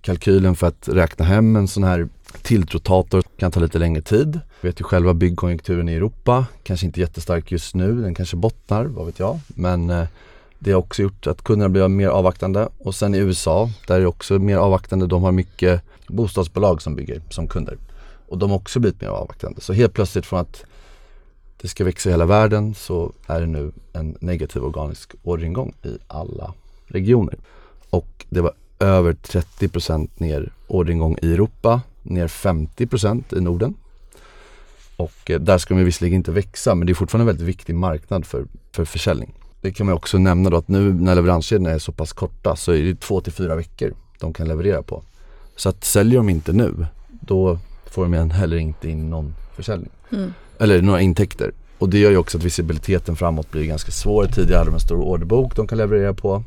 kalkylen 0.00 0.56
för 0.56 0.66
att 0.66 0.88
räkna 0.88 1.24
hem 1.24 1.56
en 1.56 1.68
sån 1.68 1.84
här 1.84 2.08
tilltrotator 2.42 3.22
kan 3.36 3.50
ta 3.50 3.60
lite 3.60 3.78
längre 3.78 4.02
tid. 4.02 4.40
Vi 4.60 4.68
vet 4.68 4.80
ju 4.80 4.84
själva 4.84 5.14
byggkonjunkturen 5.14 5.88
i 5.88 5.94
Europa, 5.94 6.46
kanske 6.62 6.86
inte 6.86 7.00
jättestark 7.00 7.52
just 7.52 7.74
nu, 7.74 8.02
den 8.02 8.14
kanske 8.14 8.36
bottnar, 8.36 8.84
vad 8.84 9.06
vet 9.06 9.18
jag. 9.18 9.38
Men 9.48 9.90
eh, 9.90 10.06
det 10.58 10.72
har 10.72 10.78
också 10.78 11.02
gjort 11.02 11.26
att 11.26 11.42
kunderna 11.42 11.68
blir 11.68 11.88
mer 11.88 12.08
avvaktande. 12.08 12.68
Och 12.78 12.94
sen 12.94 13.14
i 13.14 13.18
USA, 13.18 13.70
där 13.86 13.94
är 13.94 14.00
det 14.00 14.06
också 14.06 14.38
mer 14.38 14.56
avvaktande. 14.56 15.06
De 15.06 15.22
har 15.22 15.32
mycket 15.32 15.82
bostadsbolag 16.08 16.82
som 16.82 16.94
bygger 16.94 17.22
som 17.30 17.48
kunder. 17.48 17.78
Och 18.28 18.38
de 18.38 18.50
har 18.50 18.56
också 18.56 18.80
blivit 18.80 19.00
mer 19.00 19.08
avvaktande. 19.08 19.60
Så 19.60 19.72
helt 19.72 19.92
plötsligt 19.92 20.26
från 20.26 20.40
att 20.40 20.64
det 21.60 21.68
ska 21.68 21.84
växa 21.84 22.08
i 22.08 22.12
hela 22.12 22.26
världen 22.26 22.74
så 22.74 23.12
är 23.26 23.40
det 23.40 23.46
nu 23.46 23.72
en 23.92 24.16
negativ 24.20 24.64
organisk 24.64 25.14
orderingång 25.22 25.74
i 25.82 25.98
alla 26.06 26.54
regioner. 26.86 27.38
Och 27.90 28.26
det 28.28 28.40
var 28.40 28.52
över 28.78 29.12
30% 29.12 30.08
ner 30.16 30.52
orderingång 30.68 31.16
i 31.22 31.32
Europa, 31.32 31.80
ner 32.02 32.28
50% 32.28 33.38
i 33.38 33.40
Norden. 33.40 33.74
Och 34.96 35.30
eh, 35.30 35.40
där 35.40 35.58
ska 35.58 35.74
de 35.74 35.84
visserligen 35.84 36.16
inte 36.16 36.32
växa 36.32 36.74
men 36.74 36.86
det 36.86 36.92
är 36.92 36.94
fortfarande 36.94 37.22
en 37.22 37.36
väldigt 37.36 37.48
viktig 37.48 37.74
marknad 37.74 38.26
för, 38.26 38.44
för 38.72 38.84
försäljning. 38.84 39.34
Det 39.60 39.72
kan 39.72 39.86
man 39.86 39.94
också 39.94 40.18
nämna 40.18 40.50
då 40.50 40.56
att 40.56 40.68
nu 40.68 40.92
när 40.92 41.14
leveranskedjorna 41.14 41.70
är 41.70 41.78
så 41.78 41.92
pass 41.92 42.12
korta 42.12 42.56
så 42.56 42.72
är 42.72 42.82
det 42.82 43.00
två 43.00 43.20
till 43.20 43.32
fyra 43.32 43.56
veckor 43.56 43.94
de 44.18 44.32
kan 44.32 44.48
leverera 44.48 44.82
på. 44.82 45.02
Så 45.56 45.68
att 45.68 45.84
säljer 45.84 46.16
de 46.16 46.28
inte 46.28 46.52
nu 46.52 46.86
då 47.20 47.58
får 47.86 48.02
de 48.08 48.30
heller 48.30 48.56
inte 48.56 48.90
in 48.90 49.10
någon 49.10 49.34
försäljning. 49.54 49.90
Mm. 50.12 50.32
Eller 50.58 50.82
några 50.82 51.00
intäkter. 51.00 51.52
Och 51.78 51.88
det 51.88 51.98
gör 51.98 52.10
ju 52.10 52.16
också 52.16 52.38
att 52.38 52.44
visibiliteten 52.44 53.16
framåt 53.16 53.50
blir 53.50 53.64
ganska 53.64 53.92
svår. 53.92 54.26
Tidigare 54.26 54.58
hade 54.58 54.70
de 54.70 54.74
en 54.74 54.80
stor 54.80 55.02
orderbok 55.02 55.56
de 55.56 55.66
kan 55.66 55.78
leverera 55.78 56.14
på. 56.14 56.44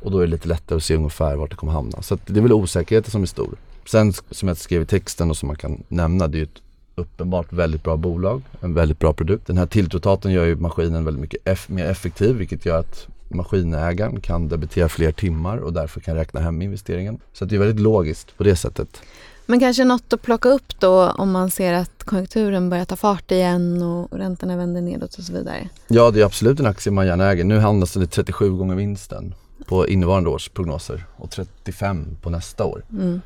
Och 0.00 0.10
då 0.10 0.18
är 0.18 0.26
det 0.26 0.30
lite 0.30 0.48
lättare 0.48 0.76
att 0.76 0.82
se 0.82 0.96
ungefär 0.96 1.36
vart 1.36 1.50
det 1.50 1.56
kommer 1.56 1.72
hamna. 1.72 2.02
Så 2.02 2.18
det 2.26 2.38
är 2.38 2.42
väl 2.42 2.52
osäkerheten 2.52 3.10
som 3.10 3.22
är 3.22 3.26
stor. 3.26 3.54
Sen 3.86 4.12
som 4.30 4.48
jag 4.48 4.56
skrev 4.56 4.82
i 4.82 4.86
texten 4.86 5.30
och 5.30 5.36
som 5.36 5.46
man 5.46 5.56
kan 5.56 5.84
nämna, 5.88 6.28
det 6.28 6.36
är 6.36 6.38
ju 6.38 6.44
ett 6.44 6.62
uppenbart 6.94 7.52
väldigt 7.52 7.82
bra 7.82 7.96
bolag, 7.96 8.42
en 8.60 8.74
väldigt 8.74 8.98
bra 8.98 9.12
produkt. 9.12 9.46
Den 9.46 9.58
här 9.58 9.66
tilltrotatorn 9.66 10.32
gör 10.32 10.44
ju 10.44 10.56
maskinen 10.56 11.04
väldigt 11.04 11.20
mycket 11.20 11.48
eff 11.48 11.68
mer 11.68 11.84
effektiv 11.84 12.36
vilket 12.36 12.66
gör 12.66 12.78
att 12.78 13.06
maskinägaren 13.28 14.20
kan 14.20 14.48
debitera 14.48 14.88
fler 14.88 15.12
timmar 15.12 15.56
och 15.56 15.72
därför 15.72 16.00
kan 16.00 16.16
räkna 16.16 16.40
hem 16.40 16.62
investeringen. 16.62 17.20
Så 17.32 17.44
det 17.44 17.54
är 17.54 17.58
väldigt 17.58 17.80
logiskt 17.80 18.36
på 18.36 18.44
det 18.44 18.56
sättet. 18.56 19.02
Men 19.46 19.60
kanske 19.60 19.84
något 19.84 20.12
att 20.12 20.22
plocka 20.22 20.48
upp 20.48 20.80
då 20.80 21.10
om 21.10 21.30
man 21.30 21.50
ser 21.50 21.72
att 21.72 22.04
konjunkturen 22.04 22.70
börjar 22.70 22.84
ta 22.84 22.96
fart 22.96 23.30
igen 23.30 23.82
och 23.82 24.18
räntorna 24.18 24.56
vänder 24.56 24.80
nedåt 24.80 25.14
och 25.14 25.24
så 25.24 25.32
vidare? 25.32 25.68
Ja, 25.88 26.10
det 26.10 26.20
är 26.20 26.24
absolut 26.24 26.60
en 26.60 26.66
aktie 26.66 26.92
man 26.92 27.06
gärna 27.06 27.30
äger. 27.30 27.44
Nu 27.44 27.58
handlas 27.58 27.92
det 27.92 28.06
37 28.06 28.50
gånger 28.50 28.74
vinsten 28.74 29.34
på 29.66 29.88
innevarande 29.88 30.30
års 30.30 30.48
prognoser 30.48 31.04
och 31.16 31.30
35 31.30 32.16
på 32.22 32.30
nästa 32.30 32.64
år. 32.64 32.84
Mm. 32.92 33.20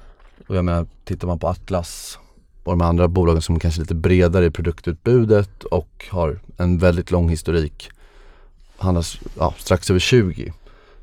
Och 0.48 0.56
jag 0.56 0.64
menar, 0.64 0.86
tittar 1.04 1.26
man 1.26 1.38
på 1.38 1.48
Atlas 1.48 2.18
och 2.64 2.72
de 2.72 2.80
andra 2.80 3.08
bolagen 3.08 3.42
som 3.42 3.58
kanske 3.58 3.80
är 3.80 3.82
lite 3.82 3.94
bredare 3.94 4.46
i 4.46 4.50
produktutbudet 4.50 5.64
och 5.64 6.06
har 6.10 6.40
en 6.56 6.78
väldigt 6.78 7.10
lång 7.10 7.28
historik 7.28 7.90
handlas 8.78 9.18
ja, 9.38 9.54
strax 9.58 9.90
över 9.90 10.00
20. 10.00 10.52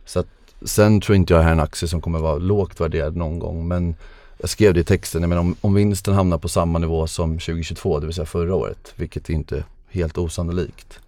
Så 0.05 0.19
att, 0.19 0.27
sen 0.61 1.01
tror 1.01 1.15
inte 1.15 1.33
jag 1.33 1.39
det 1.39 1.43
här 1.43 1.51
är 1.51 1.55
en 1.55 1.59
aktie 1.59 1.87
som 1.87 2.01
kommer 2.01 2.19
vara 2.19 2.37
lågt 2.37 2.81
värderad 2.81 3.15
någon 3.15 3.39
gång 3.39 3.67
men 3.67 3.95
jag 4.37 4.49
skrev 4.49 4.73
det 4.73 4.79
i 4.79 4.83
texten, 4.83 5.21
jag 5.21 5.29
menar, 5.29 5.41
om, 5.41 5.55
om 5.61 5.73
vinsten 5.73 6.13
hamnar 6.13 6.37
på 6.37 6.49
samma 6.49 6.79
nivå 6.79 7.07
som 7.07 7.31
2022, 7.31 7.99
det 7.99 8.05
vill 8.05 8.15
säga 8.15 8.25
förra 8.25 8.55
året, 8.55 8.93
vilket 8.95 9.29
är 9.29 9.33
inte 9.33 9.63
helt 9.89 10.17
osannolikt. 10.17 10.99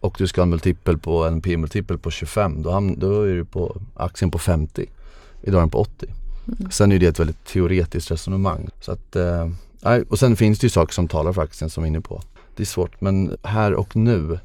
Och 0.00 0.14
du 0.18 0.26
ska 0.26 0.40
ha 0.40 0.42
en 0.42 0.50
multipel 0.50 0.98
på 0.98 1.24
en 1.24 1.40
P-multipel 1.40 1.98
på 1.98 2.10
25, 2.10 2.62
då, 2.62 2.70
hamn, 2.70 2.98
då 2.98 3.22
är 3.22 3.34
du 3.34 3.44
på 3.44 3.76
aktien 3.94 4.30
på 4.30 4.38
50. 4.38 4.86
Idag 5.42 5.58
är 5.58 5.60
den 5.60 5.70
på 5.70 5.78
80. 5.78 6.06
Mm. 6.46 6.70
Sen 6.70 6.92
är 6.92 6.98
det 6.98 7.06
ett 7.06 7.20
väldigt 7.20 7.44
teoretiskt 7.44 8.10
resonemang. 8.10 8.68
Så 8.80 8.92
att, 8.92 9.16
eh, 9.16 9.48
och 10.08 10.18
sen 10.18 10.36
finns 10.36 10.58
det 10.58 10.64
ju 10.64 10.70
saker 10.70 10.94
som 10.94 11.08
talar 11.08 11.32
för 11.32 11.42
aktien 11.42 11.70
som 11.70 11.82
vi 11.82 11.86
är 11.86 11.90
inne 11.90 12.00
på. 12.00 12.22
Det 12.56 12.62
är 12.62 12.66
svårt 12.66 13.00
men 13.00 13.36
här 13.42 13.74
och 13.74 13.96
nu 13.96 14.38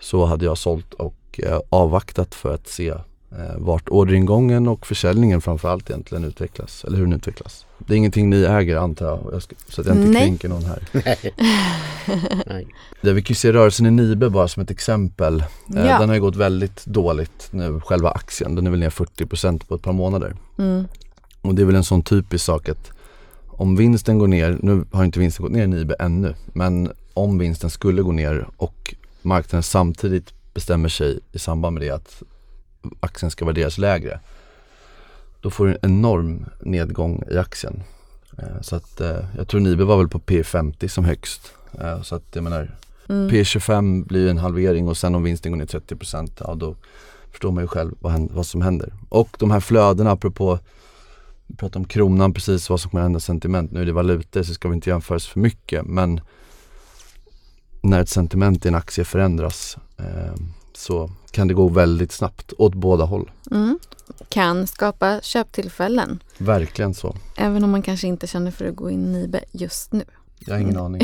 så 0.00 0.24
hade 0.24 0.44
jag 0.44 0.58
sålt 0.58 0.94
och 0.94 1.40
eh, 1.42 1.60
avvaktat 1.70 2.34
för 2.34 2.54
att 2.54 2.68
se 2.68 2.88
eh, 2.88 3.56
vart 3.56 3.88
orderingången 3.88 4.68
och 4.68 4.86
försäljningen 4.86 5.40
framförallt 5.40 5.90
egentligen 5.90 6.24
utvecklas, 6.24 6.84
eller 6.84 6.96
hur 6.96 7.04
den 7.04 7.12
utvecklas. 7.12 7.66
Det 7.78 7.94
är 7.94 7.96
ingenting 7.96 8.30
ni 8.30 8.42
äger 8.42 8.76
antar 8.76 9.06
jag, 9.06 9.20
jag 9.32 9.42
ska, 9.42 9.54
så 9.68 9.80
att 9.80 9.86
jag 9.86 9.96
inte 9.96 10.08
Nej. 10.08 10.22
kränker 10.22 10.48
någon 10.48 10.64
här. 10.64 10.82
Nej. 12.46 12.66
Det, 13.00 13.12
vi 13.12 13.22
kan 13.22 13.28
ju 13.28 13.34
se 13.34 13.52
rörelsen 13.52 13.86
i 13.86 13.90
Nibe 13.90 14.30
bara 14.30 14.48
som 14.48 14.62
ett 14.62 14.70
exempel. 14.70 15.40
Eh, 15.40 15.86
ja. 15.86 15.98
Den 15.98 16.08
har 16.08 16.14
ju 16.14 16.20
gått 16.20 16.36
väldigt 16.36 16.86
dåligt 16.86 17.48
nu, 17.50 17.80
själva 17.80 18.10
aktien. 18.10 18.54
Den 18.54 18.66
är 18.66 18.70
väl 18.70 18.80
ner 18.80 18.90
40% 18.90 19.66
på 19.66 19.74
ett 19.74 19.82
par 19.82 19.92
månader. 19.92 20.36
Mm. 20.58 20.84
Och 21.46 21.54
det 21.54 21.62
är 21.62 21.66
väl 21.66 21.74
en 21.74 21.84
sån 21.84 22.02
typisk 22.02 22.44
sak 22.44 22.68
att 22.68 22.90
om 23.46 23.76
vinsten 23.76 24.18
går 24.18 24.26
ner, 24.26 24.58
nu 24.62 24.84
har 24.92 25.04
inte 25.04 25.20
vinsten 25.20 25.42
gått 25.42 25.52
ner 25.52 25.64
i 25.64 25.66
Nibe 25.66 25.94
ännu, 25.98 26.34
men 26.46 26.92
om 27.14 27.38
vinsten 27.38 27.70
skulle 27.70 28.02
gå 28.02 28.12
ner 28.12 28.46
och 28.56 28.94
marknaden 29.22 29.62
samtidigt 29.62 30.34
bestämmer 30.54 30.88
sig 30.88 31.20
i 31.32 31.38
samband 31.38 31.74
med 31.74 31.82
det 31.82 31.90
att 31.90 32.22
aktien 33.00 33.30
ska 33.30 33.44
värderas 33.44 33.78
lägre. 33.78 34.20
Då 35.40 35.50
får 35.50 35.66
du 35.66 35.72
en 35.72 35.78
enorm 35.82 36.46
nedgång 36.60 37.22
i 37.30 37.38
aktien. 37.38 37.82
Eh, 38.38 38.60
så 38.60 38.76
att 38.76 39.00
eh, 39.00 39.18
jag 39.36 39.48
tror 39.48 39.60
Nibe 39.60 39.84
var 39.84 39.96
väl 39.96 40.08
på 40.08 40.18
P50 40.18 40.88
som 40.88 41.04
högst. 41.04 41.52
Eh, 41.80 42.02
så 42.02 42.14
att 42.14 42.24
jag 42.32 42.44
menar 42.44 42.76
mm. 43.08 43.28
P25 43.28 44.06
blir 44.06 44.30
en 44.30 44.38
halvering 44.38 44.88
och 44.88 44.96
sen 44.96 45.14
om 45.14 45.22
vinsten 45.22 45.52
går 45.52 45.58
ner 45.58 45.66
30% 45.66 46.30
ja 46.38 46.54
då 46.54 46.76
förstår 47.30 47.52
man 47.52 47.64
ju 47.64 47.68
själv 47.68 47.94
vad, 48.00 48.30
vad 48.30 48.46
som 48.46 48.62
händer. 48.62 48.92
Och 49.08 49.36
de 49.38 49.50
här 49.50 49.60
flödena 49.60 50.10
apropå 50.10 50.58
vi 51.46 51.56
pratade 51.56 51.78
om 51.78 51.88
kronan 51.88 52.34
precis, 52.34 52.70
vad 52.70 52.80
som 52.80 52.90
kommer 52.90 53.02
hända 53.02 53.20
sentiment. 53.20 53.70
Nu 53.72 53.80
är 53.82 53.86
det 53.86 53.92
valutor 53.92 54.42
så 54.42 54.54
ska 54.54 54.68
vi 54.68 54.74
inte 54.74 54.90
jämföras 54.90 55.26
för 55.26 55.40
mycket 55.40 55.84
men 55.86 56.20
när 57.80 58.00
ett 58.00 58.08
sentiment 58.08 58.64
i 58.64 58.68
en 58.68 58.74
aktie 58.74 59.04
förändras 59.04 59.76
eh, 59.96 60.34
så 60.74 61.10
kan 61.30 61.48
det 61.48 61.54
gå 61.54 61.68
väldigt 61.68 62.12
snabbt 62.12 62.52
åt 62.58 62.74
båda 62.74 63.04
håll. 63.04 63.30
Mm. 63.50 63.78
Kan 64.28 64.66
skapa 64.66 65.20
köptillfällen. 65.20 66.22
Verkligen 66.38 66.94
så. 66.94 67.16
Även 67.36 67.64
om 67.64 67.70
man 67.70 67.82
kanske 67.82 68.06
inte 68.06 68.26
känner 68.26 68.50
för 68.50 68.64
att 68.64 68.76
gå 68.76 68.90
in 68.90 69.04
i 69.04 69.08
Nibe 69.18 69.44
just 69.52 69.92
nu. 69.92 70.04
Jag 70.38 70.54
har 70.54 70.60
ingen 70.60 70.78
aning. 70.78 71.02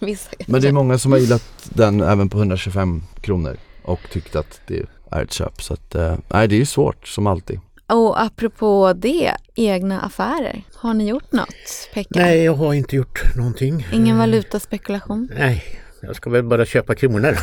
Men 0.46 0.60
det 0.60 0.68
är 0.68 0.72
många 0.72 0.98
som 0.98 1.12
har 1.12 1.18
gillat 1.18 1.44
den 1.64 2.00
även 2.00 2.28
på 2.28 2.38
125 2.38 3.02
kronor 3.20 3.56
och 3.82 4.00
tyckt 4.12 4.36
att 4.36 4.60
det 4.66 4.86
är 5.10 5.22
ett 5.22 5.32
köp. 5.32 5.62
Så 5.62 5.74
att, 5.74 5.94
eh, 5.94 6.16
nej, 6.28 6.48
det 6.48 6.60
är 6.60 6.64
svårt 6.64 7.08
som 7.08 7.26
alltid. 7.26 7.60
Och 7.90 8.22
apropå 8.22 8.92
det, 8.96 9.32
egna 9.54 10.00
affärer. 10.00 10.62
Har 10.74 10.94
ni 10.94 11.08
gjort 11.08 11.32
något, 11.32 11.88
Pekka? 11.94 12.20
Nej, 12.20 12.42
jag 12.42 12.54
har 12.54 12.74
inte 12.74 12.96
gjort 12.96 13.36
någonting. 13.36 13.86
Ingen 13.92 14.18
valutaspekulation? 14.18 15.28
Nej, 15.38 15.64
jag 16.02 16.16
ska 16.16 16.30
väl 16.30 16.42
bara 16.44 16.64
köpa 16.66 16.94
kronor. 16.94 17.36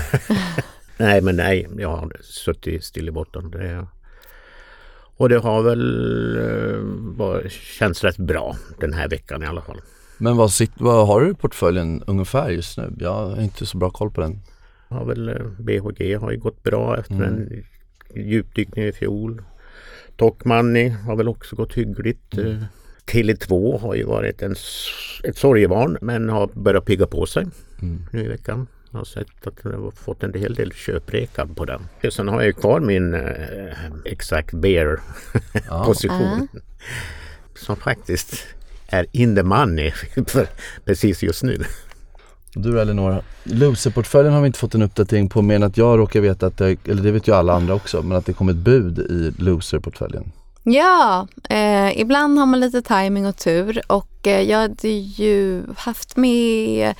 nej, 0.98 1.22
men 1.22 1.36
nej, 1.36 1.68
jag 1.78 1.90
har 1.98 2.12
suttit 2.22 2.84
still 2.84 3.08
i 3.08 3.12
botten. 3.12 3.52
Det, 3.52 3.88
och 5.18 5.30
det 5.30 5.38
har 5.38 5.62
väl 5.62 6.38
uh, 7.20 7.50
känts 7.50 8.04
rätt 8.04 8.18
bra 8.18 8.56
den 8.80 8.94
här 8.94 9.10
veckan 9.10 9.44
i 9.44 9.46
alla 9.46 9.62
fall. 9.62 9.82
Men 10.18 10.38
vad, 10.38 10.52
sitt, 10.52 10.72
vad 10.76 11.08
har 11.08 11.22
du 11.22 11.32
i 11.32 11.34
portföljen 11.34 12.04
ungefär 12.08 12.50
just 12.50 12.78
nu? 12.78 12.94
Jag 13.00 13.14
har 13.14 13.42
inte 13.42 13.66
så 13.66 13.78
bra 13.78 13.90
koll 13.90 14.12
på 14.12 14.22
den. 14.22 14.40
Har 14.90 15.06
väl, 15.06 15.30
eh, 15.30 15.36
BHG 15.60 16.16
har 16.16 16.32
ju 16.32 16.38
gått 16.38 16.64
bra 16.64 16.98
efter 16.98 17.14
Mm. 17.14 17.34
en 17.34 17.64
djupdykning 18.30 18.86
i 18.86 18.92
fjol. 18.92 19.44
Tokmanni 20.18 20.90
har 20.90 21.16
väl 21.16 21.28
också 21.28 21.56
gått 21.56 21.74
hyggligt. 21.74 22.34
Mm. 22.38 22.52
Eh, 22.58 22.64
Tele2 23.06 23.80
har 23.80 23.96
ju 23.96 24.04
varit 24.04 24.42
en, 24.42 24.56
ett 25.24 25.38
sorgebarn 25.38 25.98
men 26.02 26.30
har 26.30 26.48
börjat 26.54 26.86
pigga 26.86 27.08
på 27.08 27.26
sig 27.26 27.46
Mm. 27.82 28.06
nu 28.12 28.24
i 28.26 28.28
veckan. 28.28 28.68
Jag 28.92 28.98
har 28.98 29.06
sett 29.06 29.48
att 29.48 29.54
jag 29.64 29.72
har 29.72 29.92
fått 29.92 30.24
en 30.24 30.34
hel 30.34 30.54
del 30.56 30.72
köprekar 30.74 31.46
på 31.46 31.66
den. 31.66 31.82
Sen 32.12 32.28
har 32.28 32.36
jag 32.36 32.46
ju 32.46 32.54
kvar 32.54 32.80
min 32.80 33.14
eh, 33.14 33.22
Exact 34.06 34.54
Bear 34.54 35.00
Ja. 35.68 35.86
position. 35.86 36.48
Som 37.56 37.76
faktiskt 37.76 38.48
är 38.88 39.06
in 39.12 39.36
the 39.36 39.44
money 39.44 39.92
precis 40.86 41.24
just 41.24 41.44
nu. 41.44 41.58
Du 42.58 42.82
Elinor, 42.82 43.22
loserportföljen 43.44 44.34
har 44.34 44.42
vi 44.42 44.48
inte 44.48 44.60
fått 44.60 44.76
en 44.76 44.82
uppdatering 44.82 45.30
på 45.30 45.42
mer 45.42 45.56
än 45.56 45.64
att 45.64 45.78
jag 45.78 46.00
råkar 46.00 46.20
veta 46.20 46.48
att 46.48 46.58
det, 46.58 46.88
eller 46.88 47.04
det 47.04 47.12
vet 47.12 47.28
ju 47.28 47.36
alla 47.36 47.54
andra 47.54 47.74
också, 47.74 48.02
men 48.02 48.18
att 48.18 48.26
det 48.26 48.34
kom 48.34 48.50
ett 48.50 48.56
bud 48.56 49.00
i 49.00 49.42
loserportföljen. 49.44 50.32
Ja, 50.64 51.28
eh, 51.50 52.00
ibland 52.00 52.40
har 52.40 52.46
man 52.46 52.60
lite 52.60 52.82
timing 52.82 53.26
och 53.26 53.38
tur 53.38 53.82
och 53.88 54.28
eh, 54.28 54.42
jag 54.42 54.58
hade 54.58 54.88
ju 54.88 55.64
haft 55.78 56.18
med 56.18 56.94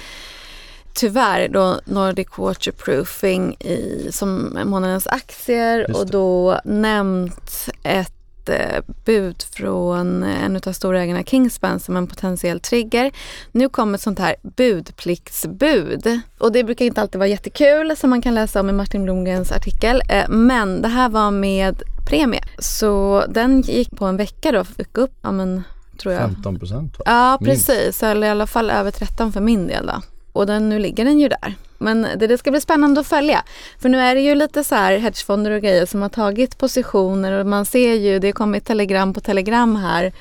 tyvärr 0.94 1.48
då 1.50 1.80
Nordic 1.86 2.28
Waterproofing 2.38 3.54
i, 3.54 4.08
som 4.12 4.58
månadens 4.66 5.08
aktier 5.08 5.98
och 5.98 6.06
då 6.06 6.62
nämnt 6.64 7.70
ett 7.84 8.17
eh, 8.50 8.82
bud 9.06 9.44
från 9.52 10.24
en 10.24 10.56
av 10.68 10.72
storägarna 10.74 11.24
Kingspan 11.24 11.80
som 11.80 11.98
en 11.98 12.08
potentiell 12.08 12.60
trigger. 12.60 13.12
Nu 13.52 13.70
kommer 13.70 13.96
ett 13.98 14.02
sånt 14.02 14.20
här 14.20 14.36
budpliktsbud 14.42 16.22
och 16.38 16.52
det 16.52 16.64
brukar 16.64 16.86
inte 16.86 17.02
alltid 17.02 17.20
vara 17.20 17.28
jättekul 17.28 17.96
som 17.98 18.10
man 18.10 18.22
kan 18.22 18.36
läsa 18.36 18.60
om 18.60 18.70
i 18.70 18.74
Martin 18.74 19.04
Blomgrens 19.04 19.52
artikel. 19.52 20.02
Eh, 20.10 20.30
Men 20.30 20.82
det 20.82 20.88
här 20.88 21.10
var 21.10 21.32
med 21.32 21.82
premie. 22.10 22.44
Så 22.60 23.24
den 23.30 23.62
gick 23.62 23.92
på 23.92 24.06
en 24.06 24.18
vecka 24.18 24.52
då, 24.52 24.64
fick 24.64 24.98
upp, 24.98 25.14
ja 25.22 25.32
men 25.32 25.64
tror 25.98 26.14
jag. 26.14 26.24
15 26.24 26.60
procent? 26.60 26.98
Ja 27.06 27.38
Minst. 27.42 27.68
precis, 27.68 28.04
eller 28.04 28.28
i 28.28 28.30
alla 28.30 28.48
fall 28.48 28.70
över 28.70 28.92
13 28.92 29.32
för 29.34 29.42
min 29.42 29.68
del 29.68 29.86
då. 29.86 30.02
Och 30.38 30.46
den, 30.46 30.70
nu 30.70 30.80
ligger 30.80 31.06
den 31.06 31.20
ju 31.20 31.28
där. 31.28 31.56
Men 31.78 32.02
det, 32.02 32.28
det 32.28 32.38
ska 32.38 32.52
bli 32.52 32.62
spännande 32.62 33.02
att 33.02 33.08
följa. 33.08 33.44
För 33.80 33.90
nu 33.90 34.00
är 34.00 34.16
det 34.16 34.22
ju 34.22 34.36
lite 34.36 34.64
så 34.64 34.76
här 34.76 34.98
hedgefonder 34.98 35.52
och 35.52 35.62
grejer 35.62 35.86
som 35.86 36.02
har 36.02 36.10
tagit 36.10 36.58
positioner 36.58 37.32
och 37.32 37.46
man 37.46 37.66
ser 37.66 37.94
ju, 37.94 38.20
det 38.20 38.28
har 38.28 38.34
kommit 38.34 38.66
telegram 38.66 39.14
på 39.14 39.20
telegram 39.20 39.76
här 39.76 40.14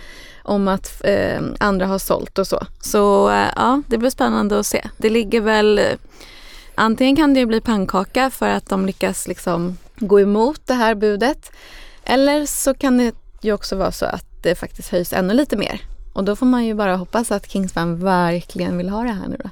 om 0.43 0.69
att 0.69 1.05
eh, 1.05 1.43
andra 1.61 1.87
har 1.87 1.99
sålt 1.99 2.39
och 2.39 2.47
så. 2.47 2.67
Så 2.81 3.31
eh, 3.31 3.49
ja, 3.57 3.83
det 3.87 3.99
blir 3.99 4.11
spännande 4.11 4.59
att 4.59 4.67
se. 4.67 4.89
Det 4.97 5.11
ligger 5.11 5.41
väl, 5.41 5.79
eh, 5.79 5.85
antingen 6.75 7.17
kan 7.17 7.35
det 7.35 7.41
ju 7.41 7.47
bli 7.47 7.61
pannkaka 7.61 8.31
för 8.31 8.49
att 8.49 8.69
de 8.69 8.87
lyckas 8.87 9.29
liksom 9.29 9.79
gå 9.97 10.21
emot 10.21 10.67
det 10.67 10.75
här 10.75 10.95
budet. 10.95 11.53
Eller 12.05 12.47
så 12.47 12.75
kan 12.75 12.99
det 12.99 13.13
ju 13.41 13.53
också 13.53 13.77
vara 13.77 13.93
så 13.93 14.07
att 14.07 14.43
det 14.43 14.55
faktiskt 14.55 14.89
höjs 14.89 15.13
ännu 15.13 15.35
lite 15.35 15.57
mer. 15.57 15.81
Och 16.13 16.25
då 16.25 16.37
får 16.37 16.47
man 16.47 16.65
ju 16.65 16.75
bara 16.75 16.97
hoppas 16.97 17.31
att 17.31 17.51
Kingsman 17.51 18.05
verkligen 18.05 18.79
vill 18.79 18.89
ha 18.89 19.03
det 19.03 19.13
här 19.13 19.29
nu 19.29 19.37
då. 19.45 19.51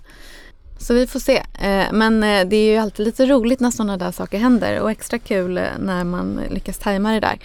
Så 0.78 0.94
vi 0.94 1.06
får 1.06 1.20
se. 1.20 1.36
Eh, 1.60 1.86
Men 1.92 2.22
eh, 2.22 2.44
det 2.46 2.56
är 2.56 2.72
ju 2.72 2.76
alltid 2.76 3.06
lite 3.06 3.26
roligt 3.26 3.60
när 3.60 3.70
sådana 3.70 3.96
där 3.96 4.12
saker 4.12 4.38
händer 4.38 4.80
och 4.80 4.90
extra 4.90 5.18
kul 5.18 5.58
eh, 5.58 5.64
när 5.78 6.04
man 6.04 6.40
lyckas 6.50 6.78
tajma 6.78 7.12
det 7.12 7.20
där. 7.20 7.38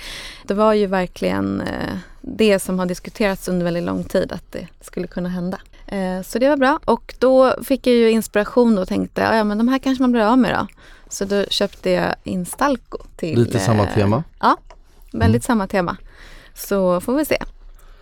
Det 0.43 0.53
var 0.53 0.73
ju 0.73 0.85
verkligen 0.85 1.63
det 2.21 2.59
som 2.59 2.79
har 2.79 2.85
diskuterats 2.85 3.47
under 3.47 3.63
väldigt 3.63 3.83
lång 3.83 4.03
tid 4.03 4.31
att 4.31 4.51
det 4.51 4.67
skulle 4.81 5.07
kunna 5.07 5.29
hända. 5.29 5.59
Så 6.25 6.39
det 6.39 6.49
var 6.49 6.57
bra 6.57 6.79
och 6.85 7.15
då 7.19 7.55
fick 7.63 7.87
jag 7.87 7.95
ju 7.95 8.11
inspiration 8.11 8.77
och 8.77 8.87
tänkte 8.87 9.21
"Ja, 9.21 9.43
men 9.43 9.57
de 9.57 9.67
här 9.67 9.79
kanske 9.79 10.03
man 10.03 10.11
blir 10.11 10.21
av 10.21 10.37
med 10.37 10.53
då. 10.55 10.67
Så 11.09 11.25
då 11.25 11.45
köpte 11.45 11.89
jag 11.89 12.15
Instalco 12.23 12.97
till... 13.17 13.39
Lite 13.39 13.59
samma 13.59 13.85
tema. 13.85 14.23
Ja, 14.39 14.57
väldigt 15.11 15.21
Mm. 15.29 15.41
samma 15.41 15.67
tema. 15.67 15.97
Så 16.55 17.01
får 17.01 17.13
vi 17.13 17.25
se. 17.25 17.37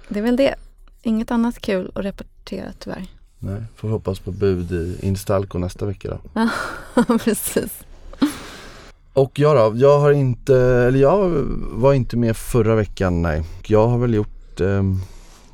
Det 0.07 0.19
är 0.19 0.23
väl 0.23 0.35
det. 0.35 0.55
Inget 1.01 1.31
annat 1.31 1.59
kul 1.61 1.91
att 1.95 2.05
rapportera 2.05 2.71
tyvärr. 2.79 3.05
Nej, 3.39 3.63
får 3.75 3.89
hoppas 3.89 4.19
på 4.19 4.31
bud 4.31 4.71
i 4.71 4.97
Instalco 5.01 5.57
nästa 5.57 5.85
vecka 5.85 6.09
då. 6.09 6.19
Ja, 6.95 7.17
precis. 7.23 7.83
Och 9.13 9.39
jag 9.39 9.55
då, 9.55 9.79
jag 9.79 9.99
har 9.99 10.11
inte, 10.11 10.55
eller 10.57 10.99
jag 10.99 11.29
var 11.71 11.93
inte 11.93 12.17
med 12.17 12.37
förra 12.37 12.75
veckan 12.75 13.21
nej. 13.21 13.43
Jag 13.65 13.87
har 13.87 13.97
väl 13.97 14.13
gjort 14.13 14.61
eh, 14.61 14.83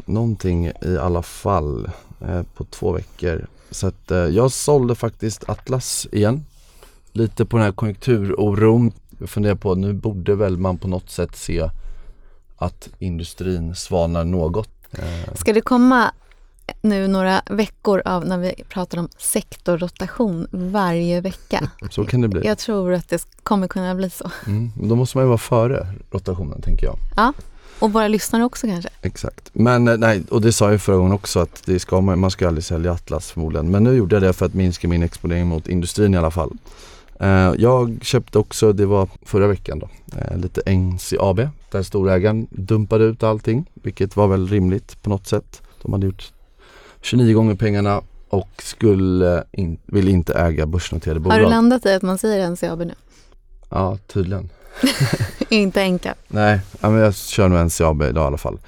någonting 0.05 0.67
i 0.67 0.97
alla 1.01 1.23
fall 1.23 1.89
eh, 2.21 2.41
på 2.55 2.63
två 2.63 2.91
veckor. 2.91 3.45
Så 3.71 3.87
att 3.87 4.11
eh, 4.11 4.17
jag 4.17 4.51
sålde 4.51 4.95
faktiskt 4.95 5.49
Atlas 5.49 6.07
igen. 6.11 6.45
Lite 7.11 7.45
på 7.45 7.57
den 7.57 7.65
här 7.65 7.71
konjunkturoron. 7.71 8.91
Jag 9.19 9.29
funderar 9.29 9.55
på, 9.55 9.75
nu 9.75 9.93
borde 9.93 10.35
väl 10.35 10.57
man 10.57 10.77
på 10.77 10.87
något 10.87 11.09
sätt 11.09 11.35
se 11.35 11.69
att 12.57 12.89
industrin 12.99 13.75
svanar 13.75 14.23
något. 14.23 14.69
Ska 15.35 15.53
det 15.53 15.61
komma 15.61 16.11
nu 16.81 17.07
några 17.07 17.41
veckor 17.49 18.01
av 18.05 18.25
när 18.25 18.37
vi 18.37 18.53
pratar 18.69 18.97
om 18.97 19.09
sektorrotation 19.17 20.47
varje 20.51 21.21
vecka? 21.21 21.69
så 21.89 22.05
kan 22.05 22.21
det 22.21 22.27
bli. 22.27 22.45
Jag 22.45 22.57
tror 22.57 22.93
att 22.93 23.09
det 23.09 23.27
kommer 23.43 23.67
kunna 23.67 23.95
bli 23.95 24.09
så. 24.09 24.31
Mm, 24.47 24.71
då 24.75 24.95
måste 24.95 25.17
man 25.17 25.25
ju 25.25 25.27
vara 25.27 25.37
före 25.37 25.87
rotationen 26.11 26.61
tänker 26.61 26.85
jag. 26.85 26.97
Och 27.79 27.93
våra 27.93 28.07
lyssnare 28.07 28.43
också 28.43 28.67
kanske. 28.67 28.89
Exakt. 29.01 29.49
Men 29.53 29.87
eh, 29.87 29.97
nej, 29.97 30.23
och 30.29 30.41
det 30.41 30.53
sa 30.53 30.71
jag 30.71 30.81
förra 30.81 30.95
gången 30.95 31.11
också 31.11 31.39
att 31.39 31.61
det 31.65 31.79
ska 31.79 32.01
man, 32.01 32.19
man 32.19 32.31
ska 32.31 32.47
aldrig 32.47 32.63
sälja 32.63 32.91
Atlas 32.91 33.31
förmodligen. 33.31 33.71
Men 33.71 33.83
nu 33.83 33.93
gjorde 33.93 34.15
jag 34.15 34.23
det 34.23 34.33
för 34.33 34.45
att 34.45 34.53
minska 34.53 34.87
min 34.87 35.03
exponering 35.03 35.47
mot 35.47 35.67
industrin 35.67 36.13
i 36.13 36.17
alla 36.17 36.31
fall. 36.31 36.51
Eh, 37.19 37.53
jag 37.57 37.97
köpte 38.01 38.39
också, 38.39 38.73
det 38.73 38.85
var 38.85 39.07
förra 39.21 39.47
veckan 39.47 39.79
då, 39.79 39.89
eh, 40.17 40.37
lite 40.37 40.61
NCAB 40.71 41.49
där 41.71 41.83
storägaren 41.83 42.47
dumpade 42.49 43.03
ut 43.03 43.23
allting. 43.23 43.65
Vilket 43.73 44.15
var 44.15 44.27
väl 44.27 44.47
rimligt 44.47 45.01
på 45.01 45.09
något 45.09 45.27
sätt. 45.27 45.61
De 45.81 45.93
hade 45.93 46.05
gjort 46.05 46.32
29 47.03 47.33
gånger 47.33 47.55
pengarna 47.55 48.01
och 48.29 48.49
skulle 48.63 49.43
in, 49.51 49.77
vill 49.85 50.07
inte 50.07 50.33
äga 50.33 50.65
börsnoterade 50.65 51.19
bolag. 51.19 51.35
Har 51.35 51.43
du 51.43 51.49
landat 51.49 51.85
i 51.85 51.93
att 51.93 52.01
man 52.01 52.17
säger 52.17 52.49
NCAB 52.49 52.79
nu? 52.79 52.93
Ja, 53.69 53.97
tydligen. 54.07 54.49
Inte 55.49 55.81
enka. 55.81 56.15
Nej, 56.27 56.59
men 56.79 56.93
jag 56.93 57.15
kör 57.15 57.49
nog 57.49 57.65
NCAB 57.65 58.01
idag 58.01 58.23
i 58.23 58.27
alla 58.27 58.37
fall. 58.37 58.59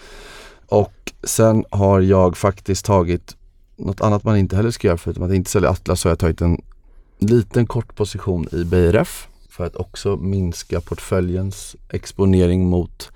Och 0.67 1.13
sen 1.23 1.65
har 1.69 2.01
jag 2.01 2.37
faktiskt 2.37 2.85
tagit 2.85 3.35
något 3.75 4.01
annat 4.01 4.23
man 4.23 4.37
inte 4.37 4.55
heller 4.55 4.71
ska 4.71 4.87
göra 4.87 4.97
förutom 4.97 5.23
att 5.23 5.33
inte 5.33 5.51
sälja 5.51 5.69
Atlas 5.69 6.01
så 6.01 6.07
har 6.07 6.11
jag 6.11 6.19
tagit 6.19 6.41
en 6.41 6.61
liten 7.19 7.65
kort 7.67 7.95
position 7.95 8.47
i 8.51 8.63
BRF 8.63 9.27
för 9.49 9.65
att 9.65 9.75
också 9.75 10.15
minska 10.15 10.81
portföljens 10.81 11.75
exponering 11.89 12.65
mot 12.65 13.11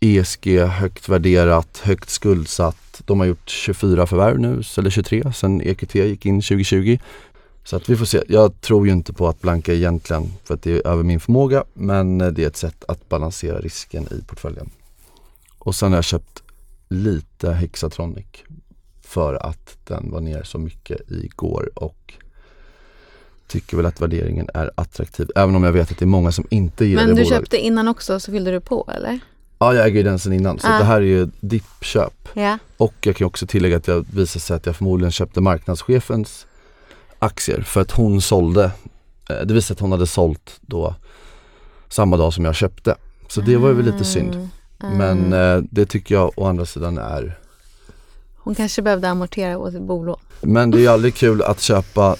ESG, 0.00 0.58
högt 0.58 1.08
värderat, 1.08 1.78
högt 1.84 2.10
skuldsatt. 2.10 3.02
De 3.04 3.20
har 3.20 3.26
gjort 3.26 3.48
24 3.48 4.06
förvärv 4.06 4.38
nu, 4.38 4.62
eller 4.78 4.90
23 4.90 5.32
sen 5.32 5.60
EQT 5.62 5.94
gick 5.94 6.26
in 6.26 6.40
2020. 6.40 6.98
Så 7.64 7.76
att 7.76 7.88
vi 7.88 7.96
får 7.96 8.04
se. 8.04 8.22
Jag 8.28 8.60
tror 8.60 8.86
ju 8.86 8.92
inte 8.92 9.12
på 9.12 9.28
att 9.28 9.40
blanka 9.40 9.74
egentligen 9.74 10.32
för 10.44 10.54
att 10.54 10.62
det 10.62 10.72
är 10.72 10.86
över 10.86 11.02
min 11.02 11.20
förmåga 11.20 11.64
men 11.74 12.20
eh, 12.20 12.28
det 12.28 12.42
är 12.42 12.46
ett 12.46 12.56
sätt 12.56 12.84
att 12.88 13.08
balansera 13.08 13.58
risken 13.60 14.06
i 14.12 14.22
portföljen. 14.26 14.70
Och 15.58 15.74
sen 15.74 15.92
har 15.92 15.96
jag 15.96 16.04
köpt 16.04 16.42
lite 16.88 17.52
Hexatronic 17.52 18.26
för 19.02 19.34
att 19.46 19.78
den 19.84 20.10
var 20.10 20.20
ner 20.20 20.42
så 20.42 20.58
mycket 20.58 21.10
igår 21.10 21.70
och 21.74 22.14
tycker 23.46 23.76
väl 23.76 23.86
att 23.86 24.00
värderingen 24.00 24.48
är 24.54 24.70
attraktiv 24.74 25.30
även 25.36 25.56
om 25.56 25.64
jag 25.64 25.72
vet 25.72 25.90
att 25.90 25.98
det 25.98 26.04
är 26.04 26.06
många 26.06 26.32
som 26.32 26.46
inte 26.50 26.84
gillar 26.84 27.02
Men 27.06 27.14
det 27.16 27.22
du 27.22 27.24
bolaget. 27.24 27.38
köpte 27.38 27.56
innan 27.58 27.88
också 27.88 28.20
så 28.20 28.32
fyllde 28.32 28.50
du 28.50 28.60
på 28.60 28.90
eller? 28.96 29.20
Ja, 29.58 29.74
jag 29.74 29.86
äger 29.86 29.96
ju 29.96 30.02
den 30.02 30.18
sen 30.18 30.32
innan 30.32 30.58
så 30.58 30.66
Ah. 30.68 30.78
det 30.78 30.84
här 30.84 30.96
är 30.96 31.00
ju 31.06 31.28
dippköp. 31.40 32.28
Ja. 32.34 32.58
Och 32.76 32.94
jag 33.00 33.16
kan 33.16 33.26
också 33.26 33.46
tillägga 33.46 33.76
att 33.76 33.88
jag 33.88 34.06
visar 34.12 34.40
sig 34.40 34.56
att 34.56 34.66
jag 34.66 34.76
förmodligen 34.76 35.12
köpte 35.12 35.40
marknadschefens 35.40 36.46
aktier 37.18 37.60
för 37.62 37.80
att 37.80 37.90
hon 37.90 38.20
sålde, 38.20 38.64
eh, 39.30 39.36
det 39.44 39.54
visade 39.54 39.76
att 39.76 39.80
hon 39.80 39.92
hade 39.92 40.06
sålt 40.06 40.56
då 40.60 40.94
samma 41.88 42.16
dag 42.16 42.32
som 42.34 42.44
jag 42.44 42.54
köpte. 42.54 42.94
Så 43.28 43.40
det 43.40 43.56
var 43.56 43.68
ju 43.68 43.82
lite 43.82 44.04
synd. 44.04 44.34
Mm. 44.82 44.96
Men 44.98 45.32
eh, 45.32 45.62
det 45.70 45.86
tycker 45.86 46.14
jag 46.14 46.32
å 46.36 46.46
andra 46.46 46.66
sidan 46.66 46.98
är, 46.98 47.38
Hon 48.36 48.54
kanske 48.54 48.82
behövde 48.82 49.08
amortera 49.10 49.58
åt 49.58 49.74
ett 49.74 49.82
bolån. 49.82 50.18
men 50.40 50.70
det 50.70 50.78
är 50.78 50.80
ju 50.80 50.88
aldrig 50.88 51.14
kul 51.14 51.42
att 51.42 51.60
köpa 51.60 52.16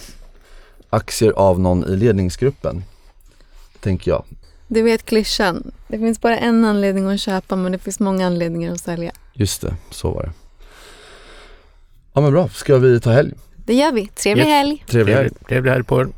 aktier 0.91 1.33
av 1.33 1.61
någon 1.61 1.85
i 1.85 1.97
ledningsgruppen. 1.97 2.85
Tänker 3.81 4.11
jag. 4.11 4.25
Du 4.69 4.83
vet 4.83 5.05
klyschan. 5.07 5.73
Det 5.89 5.99
finns 5.99 6.21
bara 6.21 6.39
en 6.39 6.65
anledning 6.65 7.07
att 7.07 7.21
köpa 7.21 7.57
men 7.57 7.73
det 7.73 7.79
finns 7.79 8.01
många 8.01 8.27
anledningar 8.27 8.73
att 8.73 8.81
sälja. 8.81 9.13
Just 9.33 9.61
det, 9.63 9.75
så 9.91 10.11
var 10.11 10.23
det. 10.23 10.33
Ja 12.13 12.21
men 12.21 12.33
bra, 12.33 12.49
ska 12.49 12.79
vi 12.79 13.01
ta 13.01 13.11
helg? 13.11 13.33
Det 13.57 13.75
gör 13.75 13.93
vi. 13.93 14.07
Trevlig 14.07 14.43
Yes. 14.43 14.49
helg! 14.51 14.85
Trevlig 14.87 15.15
helg. 15.15 15.31
Trevlig 15.49 15.71
helg 15.71 15.85
på 15.85 16.01
er. 16.01 16.09